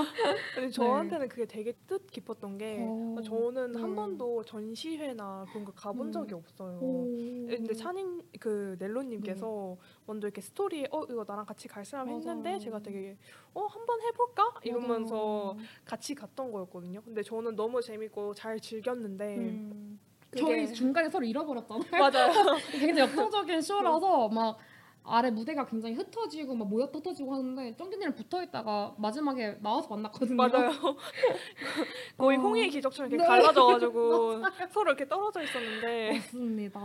근데 0.55 0.71
저한테는 0.71 1.29
그게 1.29 1.45
되게 1.47 1.73
뜻 1.87 2.11
깊었던 2.11 2.59
게 2.59 2.79
어, 2.89 3.17
저는 3.23 3.73
네. 3.73 3.81
한 3.81 3.95
번도 3.95 4.43
전시회나 4.45 5.47
그런 5.51 5.65
거 5.65 5.73
가본 5.73 6.09
음. 6.09 6.13
적이 6.13 6.35
없어요. 6.35 6.79
오. 6.81 7.05
근데 7.47 7.75
찬인 7.75 8.23
그 8.41 8.77
넬로님께서 8.79 9.77
먼저 10.07 10.27
이렇게 10.27 10.41
스토리에 10.41 10.89
어 10.91 11.05
이거 11.11 11.25
나랑 11.27 11.45
같이 11.45 11.69
갈 11.69 11.85
사람 11.85 12.07
맞아. 12.09 12.31
했는데 12.31 12.59
제가 12.59 12.81
되게 12.81 13.17
어 13.53 13.67
한번 13.67 14.01
해볼까 14.03 14.55
이러면서 14.63 15.55
맞아요. 15.55 15.57
같이 15.85 16.15
갔던 16.15 16.51
거였거든요. 16.51 17.03
근데 17.03 17.23
저는 17.23 17.55
너무 17.55 17.74
재밌고 17.81 18.35
잘 18.35 18.59
즐겼는데 18.61 19.37
음. 19.37 20.01
저희 20.37 20.73
중간에 20.73 21.09
서로 21.09 21.25
잃어버렸잖아요. 21.25 21.91
맞아요. 22.01 22.33
굉장히 22.73 23.01
역동적인 23.11 23.61
쇼라서 23.63 24.29
막 24.29 24.59
아래 25.07 25.31
무대가 25.31 25.67
굉장히 25.67 25.95
흩어지고 25.97 26.55
막 26.55 26.67
모였다 26.67 26.99
흩어지고 26.99 27.35
하는데 27.35 27.77
쩡디님이랑 27.77 28.15
붙어 28.15 28.43
있다가 28.43 28.95
마지막에 28.99 29.59
나와서 29.61 29.89
만났거든요. 29.91 30.35
맞아요. 30.37 30.71
거의 32.17 32.39
어. 32.39 32.41
홍해의 32.41 32.71
기적처럼 32.71 33.11
이렇게 33.13 33.23
네. 33.23 33.29
갈라져가지고 33.29 34.43
서로 34.73 34.91
이렇게 34.91 35.07
떨어져 35.07 35.43
있었는데 35.43 36.13
맞습니다. 36.15 36.81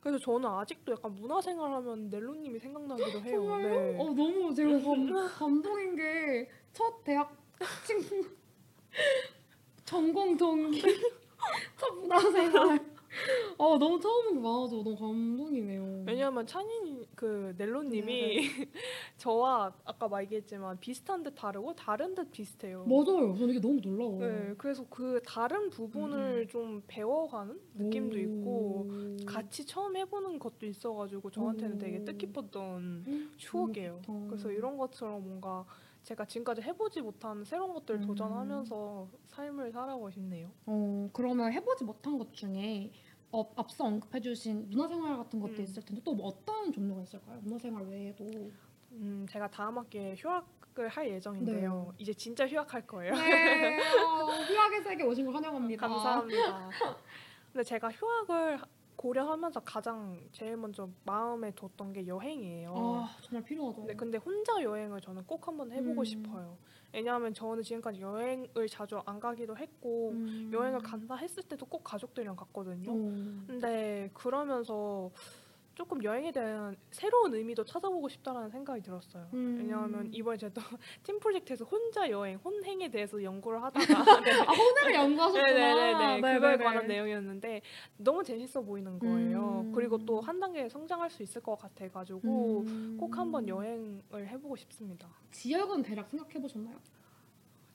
그래서 0.00 0.18
저는 0.18 0.48
아직도 0.48 0.92
약간 0.92 1.12
문화생활 1.16 1.72
하면 1.72 2.08
넬로님이 2.08 2.58
생각나기도 2.60 3.20
해요. 3.20 3.36
정말요? 3.42 3.68
네. 3.68 3.96
어 3.98 4.04
너무 4.14 4.54
제가 4.54 4.70
감, 4.82 5.28
감동인 5.38 5.96
게 5.96 6.60
첫 6.72 7.02
대학 7.04 7.36
친구 7.84 8.24
전공 9.94 10.36
동기 10.36 10.80
첫 11.76 11.92
문화생활. 11.96 12.78
어 13.58 13.76
너무 13.76 13.98
처음 13.98 14.26
본게 14.26 14.40
많아서 14.40 14.76
너무 14.84 14.96
감동이네요. 14.96 16.04
왜냐하면 16.06 16.46
찬인 16.46 17.04
그 17.16 17.52
넬로님이 17.58 18.06
네, 18.06 18.40
저와 19.18 19.74
아까 19.84 20.06
말 20.06 20.22
얘기했지만 20.22 20.78
비슷한 20.78 21.24
듯 21.24 21.34
다르고 21.34 21.74
다른 21.74 22.14
듯 22.14 22.30
비슷해요. 22.30 22.84
맞아요. 22.84 23.34
저는 23.34 23.50
이게 23.50 23.60
너무 23.60 23.80
놀라워. 23.80 24.20
네, 24.20 24.54
그래서 24.56 24.86
그 24.88 25.20
다른 25.26 25.70
부분을 25.70 26.44
음. 26.46 26.48
좀 26.48 26.82
배워가는 26.86 27.60
느낌도 27.74 28.16
오. 28.16 28.20
있고 28.20 28.90
같이 29.26 29.66
처음 29.66 29.96
해보는 29.96 30.38
것도 30.38 30.66
있어가지고 30.66 31.32
저한테는 31.32 31.78
되게 31.78 31.98
오. 31.98 32.04
뜻깊었던 32.04 33.32
추억이에요. 33.38 34.02
좋다. 34.06 34.26
그래서 34.28 34.52
이런 34.52 34.76
것처럼 34.76 35.24
뭔가 35.24 35.66
제가 36.04 36.24
지금까지 36.24 36.62
해보지 36.62 37.00
못한 37.02 37.44
새로운 37.44 37.74
것들을 37.74 38.02
음. 38.02 38.06
도전하면서 38.06 39.08
삶을 39.30 39.72
살아가고 39.72 40.10
싶네요. 40.10 40.50
어 40.66 41.08
그러면 41.12 41.52
해보지 41.52 41.84
못한 41.84 42.18
것 42.18 42.32
중에 42.32 42.90
어, 43.32 43.48
앞서 43.56 43.84
언급해주신 43.84 44.70
문화생활 44.70 45.16
같은 45.16 45.38
것도 45.40 45.52
음. 45.54 45.60
있을 45.62 45.82
텐데 45.84 46.02
또 46.04 46.14
뭐 46.14 46.26
어떤 46.28 46.72
종류가 46.72 47.02
있을까요? 47.02 47.38
문화생활 47.42 47.84
외에도. 47.84 48.24
음, 48.92 49.24
제가 49.30 49.48
다음 49.48 49.78
학기에 49.78 50.16
휴학을 50.18 50.88
할 50.88 51.08
예정인데요. 51.08 51.94
이제 51.98 52.12
진짜 52.12 52.46
휴학할 52.48 52.84
거예요. 52.88 53.14
네, 53.14 53.78
어, 54.04 54.26
휴학의 54.42 54.82
세계 54.82 55.04
오신 55.04 55.26
걸 55.26 55.34
환영합니다. 55.36 55.86
감사합니다. 55.86 56.70
근데 57.52 57.62
제가 57.64 57.88
휴학을 57.92 58.58
고려하면서 59.00 59.60
가장 59.60 60.20
제일 60.30 60.58
먼저 60.58 60.86
마음에 61.06 61.50
뒀던 61.54 61.94
게 61.94 62.06
여행이에요. 62.06 62.74
아 62.76 63.08
정말 63.22 63.42
필요하죠. 63.44 63.84
네, 63.86 63.94
근데 63.94 64.18
혼자 64.18 64.62
여행을 64.62 65.00
저는 65.00 65.24
꼭 65.24 65.48
한번 65.48 65.72
해보고 65.72 66.02
음. 66.02 66.04
싶어요. 66.04 66.58
왜냐하면 66.92 67.32
저는 67.32 67.62
지금까지 67.62 68.02
여행을 68.02 68.68
자주 68.68 69.00
안 69.06 69.18
가기도 69.18 69.56
했고 69.56 70.10
음. 70.10 70.50
여행을 70.52 70.80
간다 70.80 71.14
했을 71.14 71.42
때도 71.42 71.64
꼭 71.64 71.82
가족들이랑 71.82 72.36
갔거든요. 72.36 72.90
어. 72.90 73.44
근데 73.46 74.10
그러면서 74.12 75.10
조금 75.80 76.04
여행에 76.04 76.30
대한 76.30 76.76
새로운 76.90 77.32
의미도 77.34 77.64
찾아보고 77.64 78.06
싶다라는 78.10 78.50
생각이 78.50 78.82
들었어요. 78.82 79.26
음. 79.32 79.56
왜냐하면 79.58 80.12
이번에 80.12 80.36
제가 80.36 80.52
또 80.52 80.60
팀 81.02 81.18
프로젝트에서 81.18 81.64
혼자 81.64 82.10
여행, 82.10 82.36
혼행에 82.44 82.90
대해서 82.90 83.22
연구를 83.22 83.62
하다가 83.62 83.80
네. 84.20 84.32
아 84.42 84.52
혼을 84.52 84.94
연구하셨구나. 84.94 85.54
네네네 85.54 86.16
그거에 86.20 86.38
네네네. 86.38 86.64
관한 86.64 86.86
내용이었는데 86.86 87.62
너무 87.96 88.22
재밌어 88.22 88.60
보이는 88.60 88.98
거예요. 88.98 89.62
음. 89.64 89.72
그리고 89.72 89.96
또 90.04 90.20
한 90.20 90.38
단계 90.38 90.68
성장할 90.68 91.08
수 91.08 91.22
있을 91.22 91.40
것 91.40 91.56
같아가지고 91.56 92.60
음. 92.66 92.96
꼭 93.00 93.16
한번 93.16 93.48
여행을 93.48 94.28
해보고 94.28 94.56
싶습니다. 94.56 95.08
지역은 95.30 95.82
대략 95.82 96.10
생각해 96.10 96.34
보셨나요? 96.42 96.76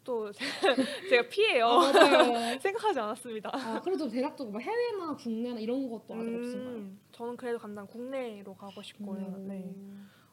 또 0.06 0.32
제가 1.10 1.28
피해요. 1.30 1.66
아. 1.68 2.58
생각하지 2.62 3.00
않았습니다. 3.00 3.50
아 3.52 3.82
그래도 3.82 4.08
대략적으로 4.08 4.52
뭐 4.54 4.62
해외나 4.62 5.16
국내나 5.18 5.60
이런 5.60 5.90
것도 5.90 6.14
아직 6.14 6.34
없을까요? 6.36 6.76
음, 6.76 7.00
저는 7.12 7.36
그래도 7.36 7.60
간단 7.60 7.86
국내로 7.88 8.56
가고 8.56 8.82
싶고요. 8.82 9.20
음. 9.20 9.48
네. 9.48 9.76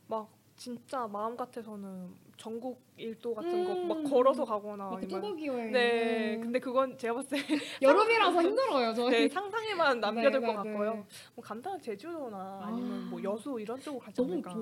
막 0.07 0.31
진짜 0.57 1.07
마음 1.07 1.37
같아서는 1.37 2.11
전국 2.37 2.81
일도 2.97 3.35
같은 3.35 3.65
거막 3.65 3.99
음. 3.99 4.05
걸어서 4.05 4.45
가거나 4.45 4.99
뚜벅이 5.01 5.47
여행. 5.47 5.73
네, 5.73 6.39
근데 6.41 6.59
그건 6.59 6.97
제가 6.97 7.15
봤을 7.15 7.31
때 7.31 7.37
여름이라서 7.83 8.43
힘들어요 8.43 8.95
저희. 8.95 9.11
네, 9.13 9.29
상상에만 9.29 10.01
남겨둘 10.01 10.41
네, 10.41 10.47
것 10.47 10.63
네, 10.63 10.71
같고요. 10.71 10.95
네. 10.95 11.05
뭐 11.35 11.45
간단하게 11.45 11.83
제주도나 11.83 12.37
아. 12.37 12.67
아니면 12.67 13.11
뭐 13.11 13.23
여수 13.23 13.59
이런 13.61 13.81
쪽으로 13.81 14.01
가지 14.01 14.21
않을까. 14.23 14.55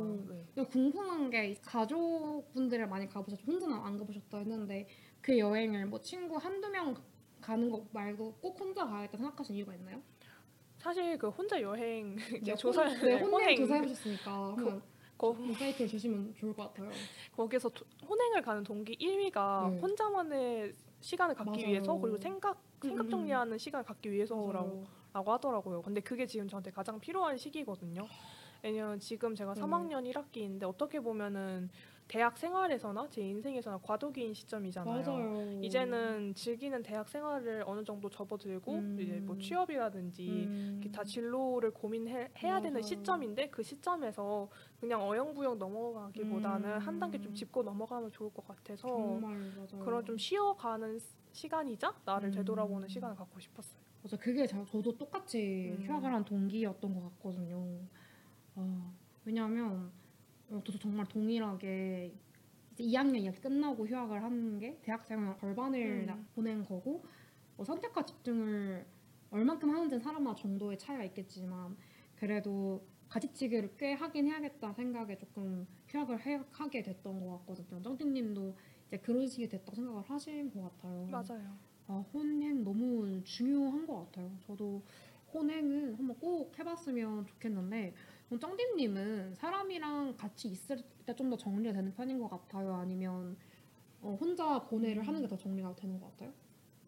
네. 0.54 0.64
궁금한 0.64 1.30
게 1.30 1.54
가족분들을 1.64 2.86
많이 2.86 3.08
가보셨죠? 3.08 3.42
혼자는 3.46 3.76
안 3.76 3.96
가보셨다 3.98 4.38
했는데 4.38 4.86
그 5.20 5.38
여행을 5.38 5.86
뭐 5.86 6.00
친구 6.00 6.36
한두 6.36 6.68
명 6.68 6.94
가는 7.40 7.70
거 7.70 7.84
말고 7.92 8.34
꼭 8.40 8.60
혼자 8.60 8.84
가야겠다 8.86 9.16
생각하신 9.18 9.56
이유가 9.56 9.74
있나요? 9.74 10.00
사실 10.78 11.18
그 11.18 11.28
혼자 11.28 11.60
여행 11.60 12.16
네, 12.42 12.54
조사 12.54 12.84
혼- 12.86 12.98
네, 13.00 13.18
혼행 13.20 13.56
조사해보셨으니까 13.56 14.54
그- 14.58 14.82
거, 15.20 15.36
insight를 15.38 15.86
주시면 15.86 16.34
좋을 16.38 16.54
것 16.54 16.72
같아요. 16.72 16.90
거기서 17.36 17.68
도- 17.68 17.84
혼행을 18.08 18.40
가는 18.40 18.64
동기 18.64 18.96
1위가 18.96 19.70
네. 19.70 19.78
혼자만의 19.80 20.72
시간을 21.00 21.34
갖기 21.34 21.50
맞아요. 21.50 21.66
위해서 21.68 21.98
그리고 21.98 22.16
생각 22.16 22.58
생각 22.80 23.02
음, 23.02 23.06
음. 23.06 23.10
정리하는 23.10 23.58
시간을 23.58 23.84
갖기 23.84 24.10
위해서라고 24.10 24.68
맞아요. 24.76 24.86
라고 25.12 25.32
하더라고요. 25.32 25.82
근데 25.82 26.00
그게 26.00 26.24
지금 26.24 26.48
저한테 26.48 26.70
가장 26.70 26.98
필요한 26.98 27.36
시기거든요. 27.36 28.06
왜냐면 28.62 28.98
지금 28.98 29.34
제가 29.34 29.54
네. 29.54 29.60
3학년 29.60 30.10
1학기인데 30.12 30.64
어떻게 30.66 31.00
보면은 31.00 31.70
대학 32.08 32.36
생활에서나 32.36 33.06
제 33.08 33.22
인생에서나 33.22 33.78
과도기인 33.84 34.34
시점이잖아요. 34.34 35.04
맞아요. 35.06 35.60
이제는 35.62 36.34
즐기는 36.34 36.82
대학 36.82 37.08
생활을 37.08 37.62
어느 37.66 37.84
정도 37.84 38.10
접어들고 38.10 38.72
음. 38.72 38.98
이제 39.00 39.20
뭐 39.20 39.38
취업이라든지 39.38 40.28
음. 40.28 40.82
다 40.92 41.04
진로를 41.04 41.70
고민해야 41.70 42.28
되는 42.60 42.72
맞아요. 42.72 42.82
시점인데 42.82 43.50
그 43.50 43.62
시점에서 43.62 44.48
그냥 44.80 45.00
어영부영 45.02 45.56
넘어가기보다는 45.60 46.68
음. 46.68 46.78
한 46.78 46.98
단계 46.98 47.20
좀 47.20 47.32
짚고 47.32 47.62
넘어가면 47.62 48.10
좋을 48.10 48.30
것 48.34 48.44
같아서. 48.44 49.20
그런 49.84 50.04
좀 50.04 50.18
쉬어가는 50.18 50.98
시- 50.98 51.14
시간이자 51.32 51.94
나를 52.04 52.30
음. 52.30 52.32
되돌아보는 52.32 52.88
시간을 52.88 53.14
갖고 53.14 53.38
싶었어요. 53.38 53.78
맞아 54.02 54.16
그게 54.16 54.46
저, 54.48 54.64
저도 54.64 54.96
똑같이 54.96 55.76
음. 55.78 55.84
휴학을 55.86 56.12
한 56.12 56.24
동기였던 56.24 56.92
것 56.92 57.02
같거든요. 57.18 57.78
아, 58.60 58.92
왜냐하면 59.24 59.90
어, 60.50 60.60
저도 60.64 60.78
정말 60.78 61.06
동일하게 61.06 62.12
이제 62.72 62.84
2학년 62.84 63.22
이렇게 63.22 63.40
끝나고 63.40 63.86
휴학을 63.86 64.22
하는 64.22 64.58
게 64.58 64.78
대학생활 64.82 65.36
절반을 65.38 65.80
음. 66.02 66.06
나- 66.06 66.18
보낸 66.34 66.62
거고 66.64 67.04
뭐 67.56 67.64
선택과 67.64 68.04
집중을 68.04 68.86
얼만큼 69.30 69.70
하는지는 69.70 70.02
사람마다 70.02 70.40
정도의 70.40 70.78
차이가 70.78 71.04
있겠지만 71.04 71.76
그래도 72.16 72.84
가지치기를 73.08 73.76
꽤 73.76 73.92
하긴 73.94 74.26
해야겠다 74.26 74.72
생각에 74.72 75.16
조금 75.18 75.66
휴학을 75.88 76.24
해, 76.26 76.40
하게 76.52 76.82
됐던 76.82 77.20
것 77.20 77.38
같거든요. 77.38 77.82
정띠님도 77.82 78.56
이제 78.88 78.98
그런 78.98 79.26
식이 79.26 79.48
됐다고 79.48 79.74
생각을 79.74 80.02
하신 80.02 80.50
것 80.50 80.62
같아요. 80.62 81.06
맞아요. 81.10 81.56
아, 81.88 82.04
혼행 82.12 82.62
너무 82.62 83.22
중요한 83.24 83.86
것 83.86 84.04
같아요. 84.06 84.30
저도 84.46 84.82
혼행은 85.32 85.94
한번 85.96 86.16
꼭 86.18 86.56
해봤으면 86.58 87.26
좋겠는데 87.26 87.94
그럼 88.30 88.38
쩡디님은 88.40 89.34
사람이랑 89.34 90.16
같이 90.16 90.48
있을 90.48 90.76
때 91.04 91.14
좀 91.16 91.28
더 91.30 91.36
정리가 91.36 91.72
되는 91.74 91.92
편인 91.92 92.20
것 92.20 92.28
같아요? 92.28 92.72
아니면 92.74 93.36
어, 94.00 94.16
혼자 94.20 94.60
고뇌를 94.60 95.06
하는 95.06 95.20
게 95.20 95.26
더 95.28 95.36
정리가 95.36 95.74
되는 95.74 95.98
것 96.00 96.10
같아요? 96.12 96.32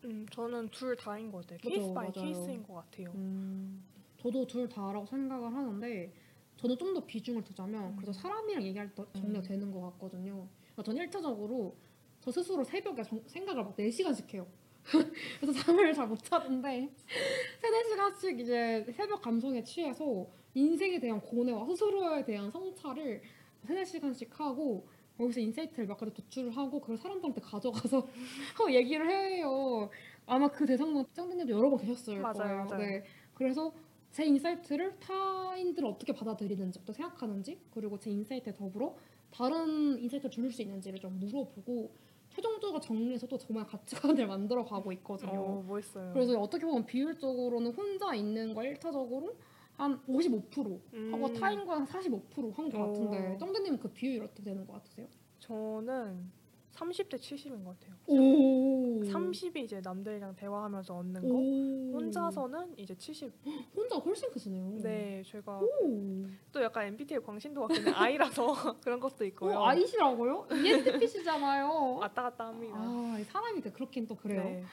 음, 0.05 0.25
저는 0.31 0.69
둘 0.71 0.97
다인 0.97 1.31
것 1.33 1.39
같아요. 1.43 1.59
case 1.59 1.93
by 1.93 2.09
맞아요. 2.09 2.13
case인 2.13 2.63
것 2.63 2.75
같아요. 2.75 3.11
음, 3.17 3.83
저도 4.19 4.47
둘 4.47 4.69
다라고 4.69 5.05
생각을 5.07 5.53
하는데 5.53 6.13
저는 6.57 6.79
좀 6.79 6.95
더 6.95 7.05
비중을 7.05 7.43
두자면 7.43 7.83
음. 7.93 7.97
그래서 7.97 8.13
사람이랑 8.13 8.63
얘기할 8.63 8.95
때 8.95 9.05
정리가 9.15 9.41
음. 9.41 9.43
되는 9.43 9.73
것 9.73 9.81
같거든요. 9.93 10.47
그러니까 10.75 10.83
저는 10.85 11.07
1차적으로 11.09 11.75
저 12.21 12.31
스스로 12.31 12.63
새벽에 12.63 13.03
정- 13.03 13.23
생각을 13.27 13.65
막 13.65 13.77
4시간씩 13.77 14.33
해요. 14.35 14.47
그래서 15.41 15.53
잠을 15.61 15.93
잘 15.93 16.07
못 16.07 16.19
자는데 16.23 16.89
3, 17.61 17.73
4시간씩 17.73 18.41
이제 18.41 18.85
새벽 18.93 19.21
감성에 19.23 19.63
취해서 19.65 20.27
인생에 20.55 20.99
대한 21.01 21.21
고뇌와 21.21 21.67
스스로에 21.67 22.25
대한 22.25 22.51
성찰을 22.51 23.23
3, 23.67 23.77
4시간씩 23.77 24.33
하고 24.33 24.87
거기서 25.17 25.41
insight를 25.41 25.87
몇 25.87 25.97
가지 25.97 26.13
도출을 26.15 26.51
하고 26.57 26.81
그걸 26.81 26.97
사람들한테 26.97 27.41
가져가서 27.41 28.07
얘기를 28.75 29.09
해요. 29.11 29.89
아마 30.27 30.49
그 30.49 30.67
대상은 30.67 31.05
짱짱님도 31.13 31.53
여러 31.53 31.71
번 31.71 31.79
계셨을 31.79 32.19
맞아요, 32.21 32.35
거예요. 32.35 32.65
맞아요. 32.65 32.79
네. 32.79 33.05
그래서 33.35 33.73
제 34.11 34.25
insight를 34.25 34.99
타인들은 34.99 35.89
어떻게 35.89 36.13
받아들이는지 36.13 36.85
또 36.85 36.93
생각하는지 36.93 37.59
그리고 37.73 37.99
제 37.99 38.11
insight에 38.11 38.55
더불어 38.55 38.97
다른 39.31 39.99
insight를 39.99 40.31
줄일 40.31 40.51
수 40.51 40.63
있는지를 40.63 40.99
좀 40.99 41.19
물어보고 41.19 41.91
최종적으로 42.31 42.81
정리해서 42.81 43.27
또 43.27 43.37
정말 43.39 43.67
가치관을 43.67 44.27
만들어 44.27 44.65
가고 44.65 44.93
있거든요. 44.93 45.33
어, 45.33 45.65
멋있어요. 45.67 46.13
그래서 46.13 46.39
어떻게 46.41 46.65
보면 46.65 46.87
비율적으로는 46.87 47.73
혼자 47.73 48.15
있는 48.15 48.55
거 48.55 48.63
1차적으로 48.63 49.35
한 49.83 50.01
55% 50.07 50.63
하고 51.11 51.27
음, 51.27 51.33
타인과 51.35 51.73
한 51.77 51.85
45%한 51.87 52.71
것 52.71 52.79
같은데 52.79 53.35
오. 53.35 53.39
쩡디님은 53.39 53.79
그 53.81 53.89
비율이 53.89 54.21
어떻게 54.21 54.43
되는 54.45 54.65
것 54.67 54.75
같으세요? 54.75 55.07
저는 55.41 56.31
30 56.73 56.90
대 56.90 57.15
70인 57.17 57.65
것 57.65 57.79
같아요. 57.79 57.97
오 58.07 59.03
30이 59.03 59.57
이제 59.59 59.81
남들이랑 59.83 60.37
대화하면서 60.37 60.97
얻는 60.97 61.29
거. 61.29 61.35
오. 61.35 61.93
혼자서는 61.99 62.75
이제 62.79 62.95
70. 62.95 63.33
혼자 63.77 63.97
훨씬 63.97 64.31
크시네요. 64.31 64.79
네, 64.83 65.23
제가 65.27 65.59
오. 65.61 66.27
또 66.53 66.63
약간 66.63 66.87
MBTI 66.87 67.21
광신도가 67.21 67.67
그냥 67.67 67.93
아이라서 67.99 68.79
그런 68.81 69.01
것도 69.01 69.25
있고요. 69.27 69.59
어, 69.59 69.65
아이시라고요? 69.67 70.47
ENTP시잖아요. 70.51 71.97
왔다 72.01 72.23
갔다 72.23 72.47
합니다. 72.47 72.75
아, 72.79 73.17
이 73.21 73.25
사람이 73.25 73.61
그- 73.61 73.73
그렇긴 73.73 74.07
또 74.07 74.15
그래요. 74.15 74.45
네. 74.45 74.65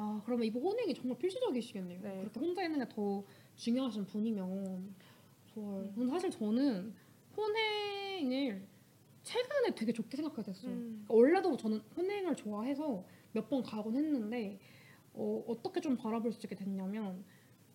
아, 0.00 0.20
그러면 0.24 0.44
이번 0.46 0.62
혼행이 0.62 0.94
정말 0.94 1.16
필수적이시겠네요. 1.18 2.00
네. 2.02 2.18
그렇게 2.20 2.38
혼자 2.40 2.62
있는 2.62 2.78
게 2.80 2.88
더 2.94 3.22
중요하신 3.58 4.06
분이면 4.06 4.94
좋아요. 5.52 5.80
음. 5.80 5.92
근데 5.94 6.10
사실 6.10 6.30
저는 6.30 6.94
혼행을 7.36 8.66
최근에 9.22 9.74
되게 9.74 9.92
좋게 9.92 10.16
생각하게 10.16 10.42
됐어요. 10.52 10.72
음. 10.72 11.04
원래도 11.08 11.56
저는 11.56 11.78
혼행을 11.96 12.34
좋아해서 12.36 13.04
몇 13.32 13.48
번 13.48 13.62
가곤 13.62 13.94
했는데 13.96 14.58
어, 15.12 15.44
어떻게 15.46 15.80
좀 15.80 15.96
바라볼 15.96 16.32
수 16.32 16.46
있게 16.46 16.56
됐냐면 16.56 17.24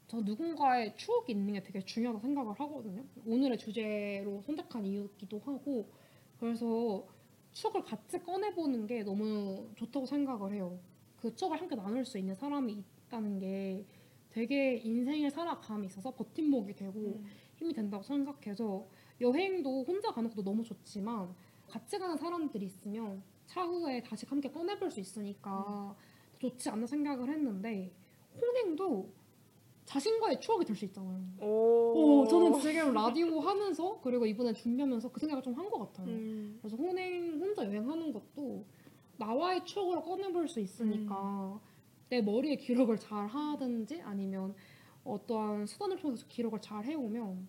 저 0.07 0.19
누군가의 0.21 0.95
추억이 0.97 1.31
있는 1.33 1.53
게 1.53 1.63
되게 1.63 1.79
중요하다고 1.81 2.21
생각을 2.21 2.59
하거든요. 2.59 3.03
오늘의 3.25 3.57
주제로 3.57 4.41
선택한 4.41 4.85
이유기도 4.85 5.39
하고 5.39 5.87
그래서 6.39 7.05
추억을 7.51 7.83
같이 7.83 8.19
꺼내보는 8.23 8.87
게 8.87 9.03
너무 9.03 9.69
좋다고 9.75 10.05
생각을 10.05 10.53
해요. 10.53 10.79
그 11.17 11.33
추억을 11.35 11.59
함께 11.59 11.75
나눌 11.75 12.03
수 12.03 12.17
있는 12.17 12.35
사람이 12.35 12.83
있다는 13.07 13.39
게 13.39 13.85
되게 14.33 14.77
인생을 14.77 15.29
살아감에 15.29 15.85
있어서 15.85 16.11
버팀목이 16.11 16.73
되고 16.75 16.99
음. 16.99 17.25
힘이 17.55 17.71
된다고 17.71 18.01
생각해서 18.03 18.85
여행도 19.21 19.83
혼자 19.83 20.11
가는 20.11 20.27
것도 20.29 20.43
너무 20.43 20.63
좋지만 20.63 21.33
같이 21.67 21.99
가는 21.99 22.17
사람들이 22.17 22.65
있으면 22.65 23.21
차후에 23.45 24.01
다시 24.01 24.25
함께 24.25 24.49
꺼내볼 24.49 24.89
수 24.89 24.99
있으니까 24.99 25.95
좋지 26.39 26.67
않나 26.69 26.87
생각을 26.87 27.29
했는데 27.29 27.93
혼행도 28.41 29.07
자신과의 29.85 30.39
추억이 30.39 30.65
될 30.65 30.75
수 30.75 30.85
있잖아요. 30.85 31.21
오. 31.41 32.21
오, 32.21 32.27
저는 32.27 32.59
지금 32.59 32.93
라디오 32.93 33.39
하면서 33.39 33.99
그리고 34.01 34.25
이번에 34.25 34.53
준비하면서 34.53 35.11
그 35.11 35.19
생각을 35.19 35.43
좀 35.43 35.53
한 35.53 35.69
것 35.69 35.77
같아요. 35.79 36.07
음. 36.07 36.57
그래서 36.59 36.75
혼행 36.75 37.39
혼자 37.39 37.63
여행하는 37.65 38.11
것도 38.11 38.65
나와의 39.17 39.63
추억을 39.65 40.01
꺼내볼 40.01 40.47
수 40.47 40.59
있으니까 40.59 41.59
내 42.13 42.21
머리에 42.21 42.55
기록을 42.57 42.99
잘 42.99 43.25
하든지 43.25 43.99
아니면 44.03 44.53
어떠한 45.03 45.65
수단을 45.65 45.97
통해서 45.97 46.23
기록을 46.27 46.61
잘 46.61 46.85
해오면 46.85 47.47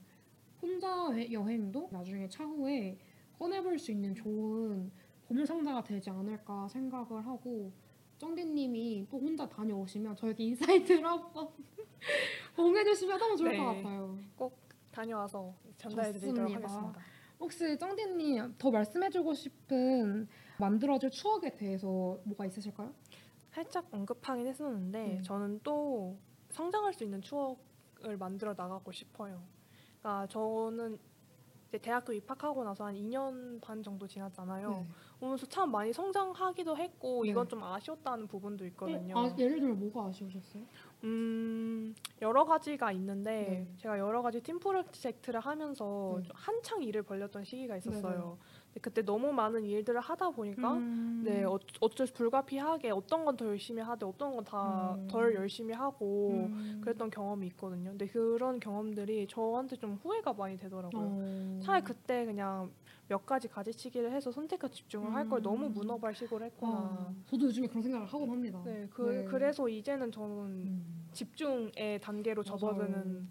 혼자 0.62 0.88
여- 0.88 1.32
여행도 1.32 1.90
나중에 1.92 2.26
차후에 2.30 2.96
꺼내볼 3.38 3.78
수 3.78 3.90
있는 3.92 4.14
좋은 4.14 4.90
보물상자가 5.28 5.82
되지 5.84 6.08
않을까 6.08 6.66
생각을 6.68 7.26
하고 7.26 7.70
쩡디님이 8.16 9.06
또 9.10 9.18
혼자 9.18 9.46
다녀오시면 9.46 10.16
저에게 10.16 10.44
insight를 10.44 11.04
한번 11.04 11.48
공유해주시면 12.56 13.18
너무 13.18 13.36
좋을 13.36 13.50
네. 13.50 13.58
것 13.58 13.64
같아요. 13.66 14.18
다녀와서 14.92 15.54
전달해드리도록. 15.76 16.54
하겠습니다. 16.54 17.00
혹시 17.38 17.76
쩡디님 17.76 18.54
더 18.56 18.70
말씀해주고 18.70 19.34
싶은 19.34 20.26
만들어질 20.58 21.10
추억에 21.10 21.50
대해서 21.54 22.18
뭐가 22.24 22.46
있으실까요? 22.46 22.94
살짝 23.54 23.86
언급하긴 23.92 24.48
했었는데 24.48 24.98
네. 24.98 25.22
저는 25.22 25.60
또 25.62 26.18
성장할 26.50 26.92
수 26.92 27.04
있는 27.04 27.22
추억을 27.22 28.16
만들어 28.18 28.52
나가고 28.52 28.90
싶어요. 28.90 29.40
그러니까 30.00 30.26
저는 30.26 30.98
이제 31.68 31.78
대학교 31.78 32.12
입학하고 32.12 32.64
나서 32.64 32.84
한 32.84 32.94
2년 32.94 33.60
반 33.60 33.80
정도 33.80 34.08
지났잖아요. 34.08 34.84
그러면서 35.18 35.46
참 35.46 35.70
많이 35.70 35.92
성장하기도 35.92 36.76
했고 36.76 37.22
네. 37.22 37.30
이건 37.30 37.48
좀 37.48 37.62
아쉬웠다는 37.62 38.26
부분도 38.26 38.66
있거든요. 38.66 39.16
어, 39.16 39.28
아, 39.28 39.34
예를 39.38 39.60
들면 39.60 39.78
뭐가 39.78 40.08
아쉬우셨어요? 40.08 40.64
음 41.04 41.94
여러 42.22 42.44
가지가 42.44 42.90
있는데 42.92 43.30
네. 43.30 43.74
제가 43.76 44.00
여러 44.00 44.20
가지 44.20 44.40
팀 44.40 44.58
프로젝트를 44.58 45.38
하면서 45.38 46.16
네. 46.18 46.24
좀 46.24 46.36
한창 46.36 46.82
일을 46.82 47.02
벌렸던 47.04 47.44
시기가 47.44 47.76
있었어요. 47.76 48.36
그때 48.80 49.02
너무 49.02 49.32
많은 49.32 49.64
일들을 49.64 50.00
하다 50.00 50.30
보니까 50.30 50.74
음. 50.74 51.22
네 51.24 51.44
어, 51.44 51.58
어쩔 51.80 52.06
수 52.06 52.12
불가피하게 52.14 52.90
어떤 52.90 53.24
건 53.24 53.36
더 53.36 53.46
열심히 53.46 53.82
하되 53.82 54.04
어떤 54.06 54.34
건다 54.34 54.94
음. 54.94 55.08
덜 55.08 55.34
열심히 55.34 55.74
하고 55.74 56.30
음. 56.48 56.80
그랬던 56.82 57.10
경험이 57.10 57.46
있거든요. 57.48 57.90
근데 57.90 58.06
그런 58.06 58.60
경험들이 58.60 59.26
저한테 59.28 59.76
좀 59.76 59.94
후회가 60.02 60.32
많이 60.34 60.56
되더라고요. 60.56 61.02
어. 61.02 61.60
차라리 61.62 61.82
그때 61.84 62.24
그냥 62.24 62.70
몇 63.08 63.26
가지 63.26 63.48
가지치기를 63.48 64.12
해서 64.12 64.30
선택과 64.32 64.68
집중을 64.68 65.12
할걸 65.14 65.40
음. 65.40 65.42
너무 65.42 65.68
문어발식으로 65.68 66.44
했구나. 66.46 66.72
아, 66.72 67.14
저도 67.26 67.46
요즘에 67.46 67.66
그런 67.66 67.82
생각을 67.82 68.06
하곤 68.06 68.30
합니다. 68.30 68.62
네, 68.64 68.86
그, 68.90 69.02
네. 69.02 69.24
그래서 69.24 69.68
이제는 69.68 70.10
저는 70.10 70.36
음. 70.46 71.06
집중의 71.12 72.00
단계로. 72.00 72.42
접어드는 72.42 73.28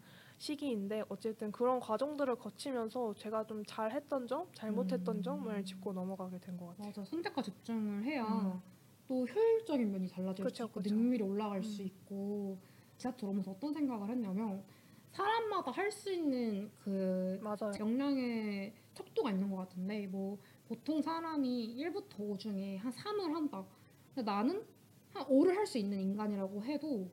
시기인데 0.47 1.05
어쨌든 1.07 1.53
그런 1.53 1.79
과정들을 1.79 2.35
거치면서 2.35 3.13
제가 3.13 3.45
좀 3.45 3.63
잘했던 3.65 4.27
점, 4.27 4.49
잘못했던 4.53 5.17
음. 5.17 5.23
점을 5.23 5.63
짚고 5.63 5.93
넘어가게 5.93 6.37
된 6.39 6.57
것 6.57 6.67
같아요. 6.67 6.87
맞아 6.87 7.05
선택과 7.05 7.41
집중을 7.41 8.03
해야 8.03 8.25
음. 8.27 8.61
또 9.07 9.25
효율적인 9.25 9.89
면이 9.89 10.09
달라질 10.09 10.43
그쵸, 10.43 10.65
수 10.65 10.69
있고 10.69 10.81
그쵸. 10.81 10.93
능률이 10.95 11.23
올라갈 11.23 11.63
수 11.63 11.81
음. 11.81 11.87
있고 11.87 12.57
제가 12.97 13.15
들어오면서 13.15 13.51
어떤 13.51 13.73
생각을 13.73 14.09
했냐면 14.09 14.63
사람마다 15.11 15.71
할 15.71 15.89
수 15.91 16.11
있는 16.11 16.69
그 16.83 17.39
맞아요. 17.41 17.71
역량의 17.79 18.73
척도가 18.95 19.31
있는 19.31 19.49
것 19.49 19.55
같은데 19.57 20.07
뭐 20.07 20.37
보통 20.67 21.01
사람이 21.01 21.73
1부터 21.77 22.19
5 22.19 22.37
중에 22.37 22.77
한 22.77 22.91
3을 22.91 23.33
한다. 23.33 23.65
근데 24.13 24.29
나는 24.29 24.61
한 25.13 25.23
5를 25.25 25.55
할 25.55 25.65
수 25.65 25.77
있는 25.77 26.01
인간이라고 26.01 26.63
해도 26.65 27.01
요 27.03 27.09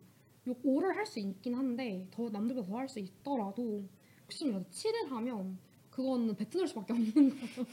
5를 0.47 0.95
할 0.95 1.07
수 1.07 1.21
있긴 1.21 1.55
한데 1.55 2.07
더 2.11 2.29
남들보다 2.31 2.67
더 2.69 2.77
할 2.79 2.89
수 2.89 2.99
있더라도 3.01 3.85
욕심이라도 4.25 4.65
7을 4.71 5.09
하면 5.09 5.59
그거는 5.91 6.35
뱉어낼 6.37 6.67
수밖에 6.69 6.93
없는 6.93 7.13
거죠. 7.13 7.67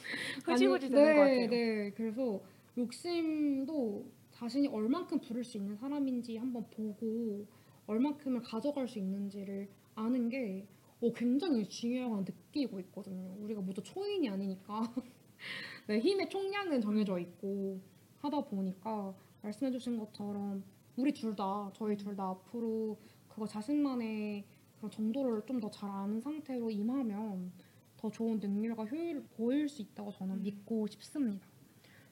흐지부지 0.43 0.89
되는 0.89 1.03
네, 1.03 1.13
것 1.13 1.19
같아요. 1.21 1.49
네, 1.49 1.91
그래서 1.95 2.41
욕심도 2.77 4.05
자신이 4.31 4.67
얼만큼 4.67 5.19
부릴 5.21 5.43
수 5.43 5.57
있는 5.57 5.75
사람인지 5.77 6.37
한번 6.37 6.65
보고 6.71 7.45
얼만큼을 7.87 8.41
가져갈 8.41 8.87
수 8.87 8.99
있는지를 8.99 9.67
아는 9.95 10.29
게 10.29 10.67
어, 10.99 11.13
굉장히 11.13 11.67
중요하다고 11.69 12.21
느끼고 12.21 12.79
있거든요. 12.81 13.35
우리가 13.39 13.61
모두 13.61 13.81
초인이 13.83 14.27
아니니까 14.29 14.81
네, 15.87 15.99
힘의 15.99 16.29
총량은 16.29 16.81
정해져 16.81 17.17
있고 17.19 17.79
하다 18.19 18.41
보니까 18.45 19.15
말씀해주신 19.43 19.97
것처럼 19.99 20.63
우리 20.97 21.13
둘 21.13 21.35
다 21.35 21.71
저희 21.73 21.95
둘 21.95 22.15
다 22.15 22.29
앞으로 22.29 22.97
그거 23.29 23.45
자신만의 23.47 24.43
그런 24.77 24.91
정도를 24.91 25.43
좀 25.45 25.59
더 25.59 25.69
잘 25.71 25.89
아는 25.89 26.19
상태로 26.19 26.69
임하면 26.71 27.51
더 27.97 28.09
좋은 28.11 28.39
능률과 28.39 28.85
효율을 28.85 29.23
보일 29.35 29.67
수 29.69 29.81
있다고 29.81 30.11
저는 30.11 30.35
음. 30.35 30.43
믿고 30.43 30.87
싶습니다. 30.87 31.47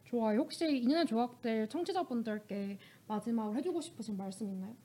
좋아요. 0.06 0.40
혹시 0.40 0.66
2년의 0.66 1.08
조각들 1.08 1.68
청취자분들께 1.70 2.78
마지막으로 3.08 3.56
해주고 3.58 3.82
싶으신 3.82 4.18
말씀 4.18 4.50
있나요? 4.52 4.76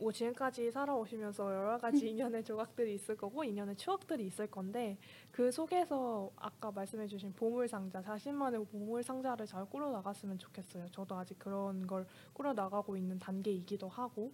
뭐 0.00 0.10
지금까지 0.10 0.70
살아오시면서 0.70 1.54
여러 1.54 1.78
가지 1.78 2.08
인연의 2.10 2.42
조각들이 2.42 2.94
있을 2.94 3.16
거고 3.16 3.44
인연의 3.44 3.76
추억들이 3.76 4.26
있을 4.26 4.46
건데 4.46 4.96
그 5.30 5.52
속에서 5.52 6.30
아까 6.36 6.70
말씀해주신 6.72 7.34
보물 7.34 7.68
상자 7.68 8.00
자신만의 8.00 8.64
보물 8.66 9.02
상자를 9.02 9.46
잘 9.46 9.64
꾸려 9.66 9.90
나갔으면 9.90 10.38
좋겠어요. 10.38 10.86
저도 10.90 11.16
아직 11.16 11.38
그런 11.38 11.86
걸 11.86 12.06
꾸려 12.32 12.54
나가고 12.54 12.96
있는 12.96 13.18
단계이기도 13.18 13.88
하고 13.88 14.32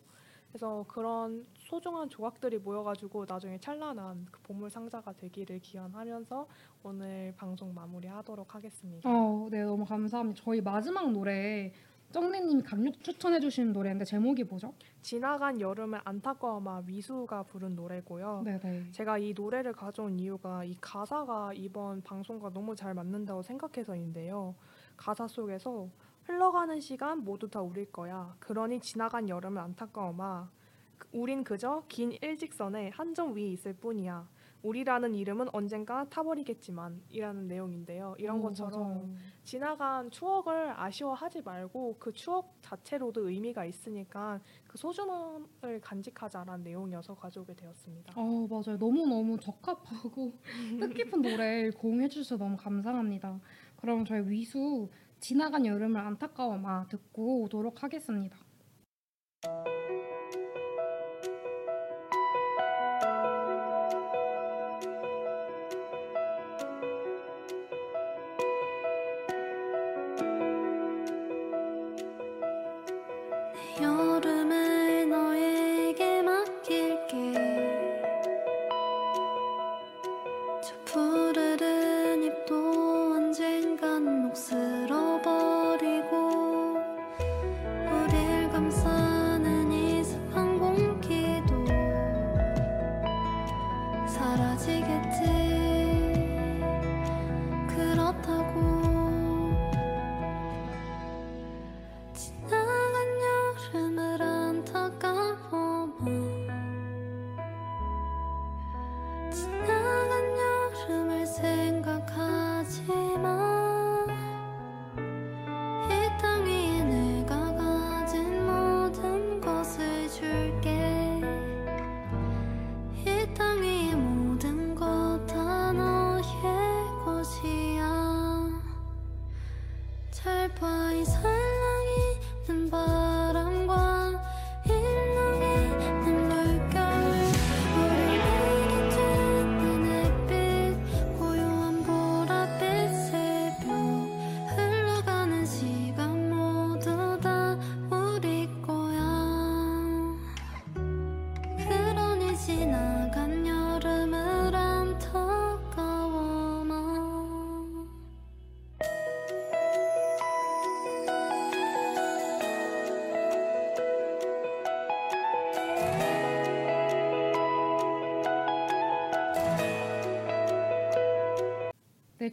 그래서 0.48 0.84
그런 0.88 1.44
소중한 1.58 2.08
조각들이 2.08 2.58
모여가지고 2.58 3.26
나중에 3.28 3.58
찬란한 3.58 4.26
그 4.30 4.40
보물 4.42 4.70
상자가 4.70 5.12
되기를 5.12 5.58
기원하면서 5.58 6.46
오늘 6.84 7.34
방송 7.36 7.74
마무리하도록 7.74 8.54
하겠습니다. 8.54 9.10
어, 9.10 9.48
네 9.50 9.64
너무 9.64 9.84
감사합니다. 9.84 10.40
저희 10.42 10.60
마지막 10.60 11.10
노래 11.10 11.72
정리님이 12.12 12.62
강력 12.62 13.02
추천해 13.02 13.40
주신 13.40 13.72
노래인데 13.72 14.04
제목이 14.04 14.44
뭐죠? 14.44 14.72
지나간 15.02 15.60
여름을 15.60 16.00
안타까워마 16.04 16.82
위수가 16.86 17.42
부른 17.44 17.74
노래고요. 17.74 18.42
네네. 18.44 18.90
제가 18.92 19.18
이 19.18 19.34
노래를 19.34 19.72
가져온 19.74 20.18
이유가 20.18 20.64
이 20.64 20.76
가사가 20.80 21.52
이번 21.54 22.00
방송과 22.02 22.50
너무 22.50 22.74
잘 22.74 22.94
맞는다고 22.94 23.42
생각해서인데요. 23.42 24.54
가사 24.96 25.26
속에서 25.28 25.88
흘러가는 26.24 26.80
시간 26.80 27.18
모두 27.22 27.48
다 27.50 27.60
우릴 27.60 27.90
거야. 27.92 28.34
그러니 28.40 28.80
지나간 28.80 29.28
여름을 29.28 29.60
안타까워마. 29.60 30.48
그- 30.98 31.08
우린 31.12 31.44
그저 31.44 31.82
긴 31.88 32.12
일직선에 32.22 32.90
한점 32.94 33.34
위에 33.36 33.42
있을 33.48 33.74
뿐이야. 33.74 34.26
우리라는 34.66 35.14
이름은 35.14 35.48
언젠가 35.52 36.08
타버리겠지만 36.08 37.00
이라는 37.10 37.46
내용인데요. 37.46 38.16
이런 38.18 38.38
어, 38.38 38.42
것처럼 38.42 38.80
맞아요. 38.82 39.14
지나간 39.44 40.10
추억을 40.10 40.72
아쉬워하지 40.76 41.42
말고 41.42 41.96
그 42.00 42.12
추억 42.12 42.56
자체로도 42.62 43.28
의미가 43.28 43.64
있으니까 43.64 44.40
그 44.66 44.76
소중함을 44.76 45.80
간직하자라는 45.80 46.64
내용이어서 46.64 47.14
가져오게 47.14 47.54
되었습니다. 47.54 48.12
어 48.16 48.46
맞아요. 48.50 48.76
너무 48.78 49.06
너무 49.06 49.38
적합하고 49.38 50.32
뜻깊은 50.80 51.22
노래 51.22 51.70
공유해 51.70 52.08
주셔서 52.08 52.36
너무 52.42 52.56
감사합니다. 52.56 53.40
그럼 53.76 54.04
저희 54.04 54.28
위수 54.28 54.88
지나간 55.20 55.64
여름을 55.64 56.00
안타까워 56.00 56.58
마 56.58 56.86
듣고 56.88 57.42
오도록 57.42 57.82
하겠습니다. 57.82 58.36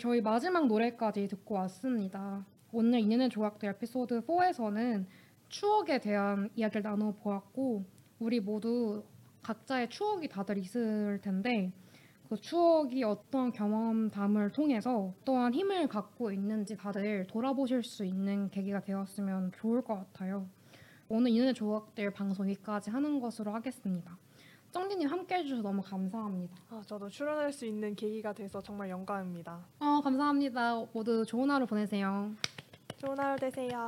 저희 0.04 0.20
마지막 0.20 0.68
노래까지 0.68 1.30
듣고 1.30 1.56
왔습니다. 1.56 2.45
오늘 2.74 2.99
인연의 2.99 3.30
조각들 3.30 3.70
에피소드 3.70 4.26
4에서는 4.26 5.06
추억에 5.47 6.01
대한 6.01 6.49
이야기를 6.58 6.82
나눠 6.84 7.14
보았고 7.14 7.86
우리 8.20 8.41
모두 8.41 9.06
각자의 9.43 9.89
추억이 9.89 10.28
다들 10.28 10.58
있을 10.58 11.22
텐데 11.22 11.72
그 12.28 12.36
추억이 12.36 13.01
어떠한 13.06 13.54
경험담을 13.54 14.51
통해서 14.51 15.14
어떠한 15.22 15.54
힘을 15.54 15.88
갖고 15.88 16.34
있는지 16.34 16.76
다들 16.76 17.26
돌아보실 17.28 17.82
수 17.84 18.04
있는 18.04 18.49
계기가 18.49 18.82
되었으면 18.82 19.54
좋을 19.56 19.84
것 19.84 19.95
같아요. 19.95 20.49
오늘 21.08 21.32
인연의 21.32 21.54
조각들 21.54 22.12
방송 22.12 22.49
여기까지 22.49 22.89
하는 22.89 23.22
것으로 23.22 23.54
하겠습니다. 23.54 24.18
정진님 24.74 25.07
함께 25.07 25.36
해주셔서 25.36 25.61
너무 25.61 25.84
감사합니다. 25.84 26.55
아, 26.71 26.82
저도 26.88 27.07
출연할 27.07 27.53
수 27.53 27.63
있는 27.63 27.95
계기가 27.95 28.34
돼서 28.34 28.59
정말 28.59 28.89
영광입니다. 28.89 29.59
어, 29.80 30.01
감사합니다. 30.03 30.84
모두 30.91 31.24
좋은 31.24 31.51
하루 31.51 31.67
보내세요. 31.67 32.32
좋은 32.97 33.19
하루 33.19 33.38
되세요. 33.39 33.86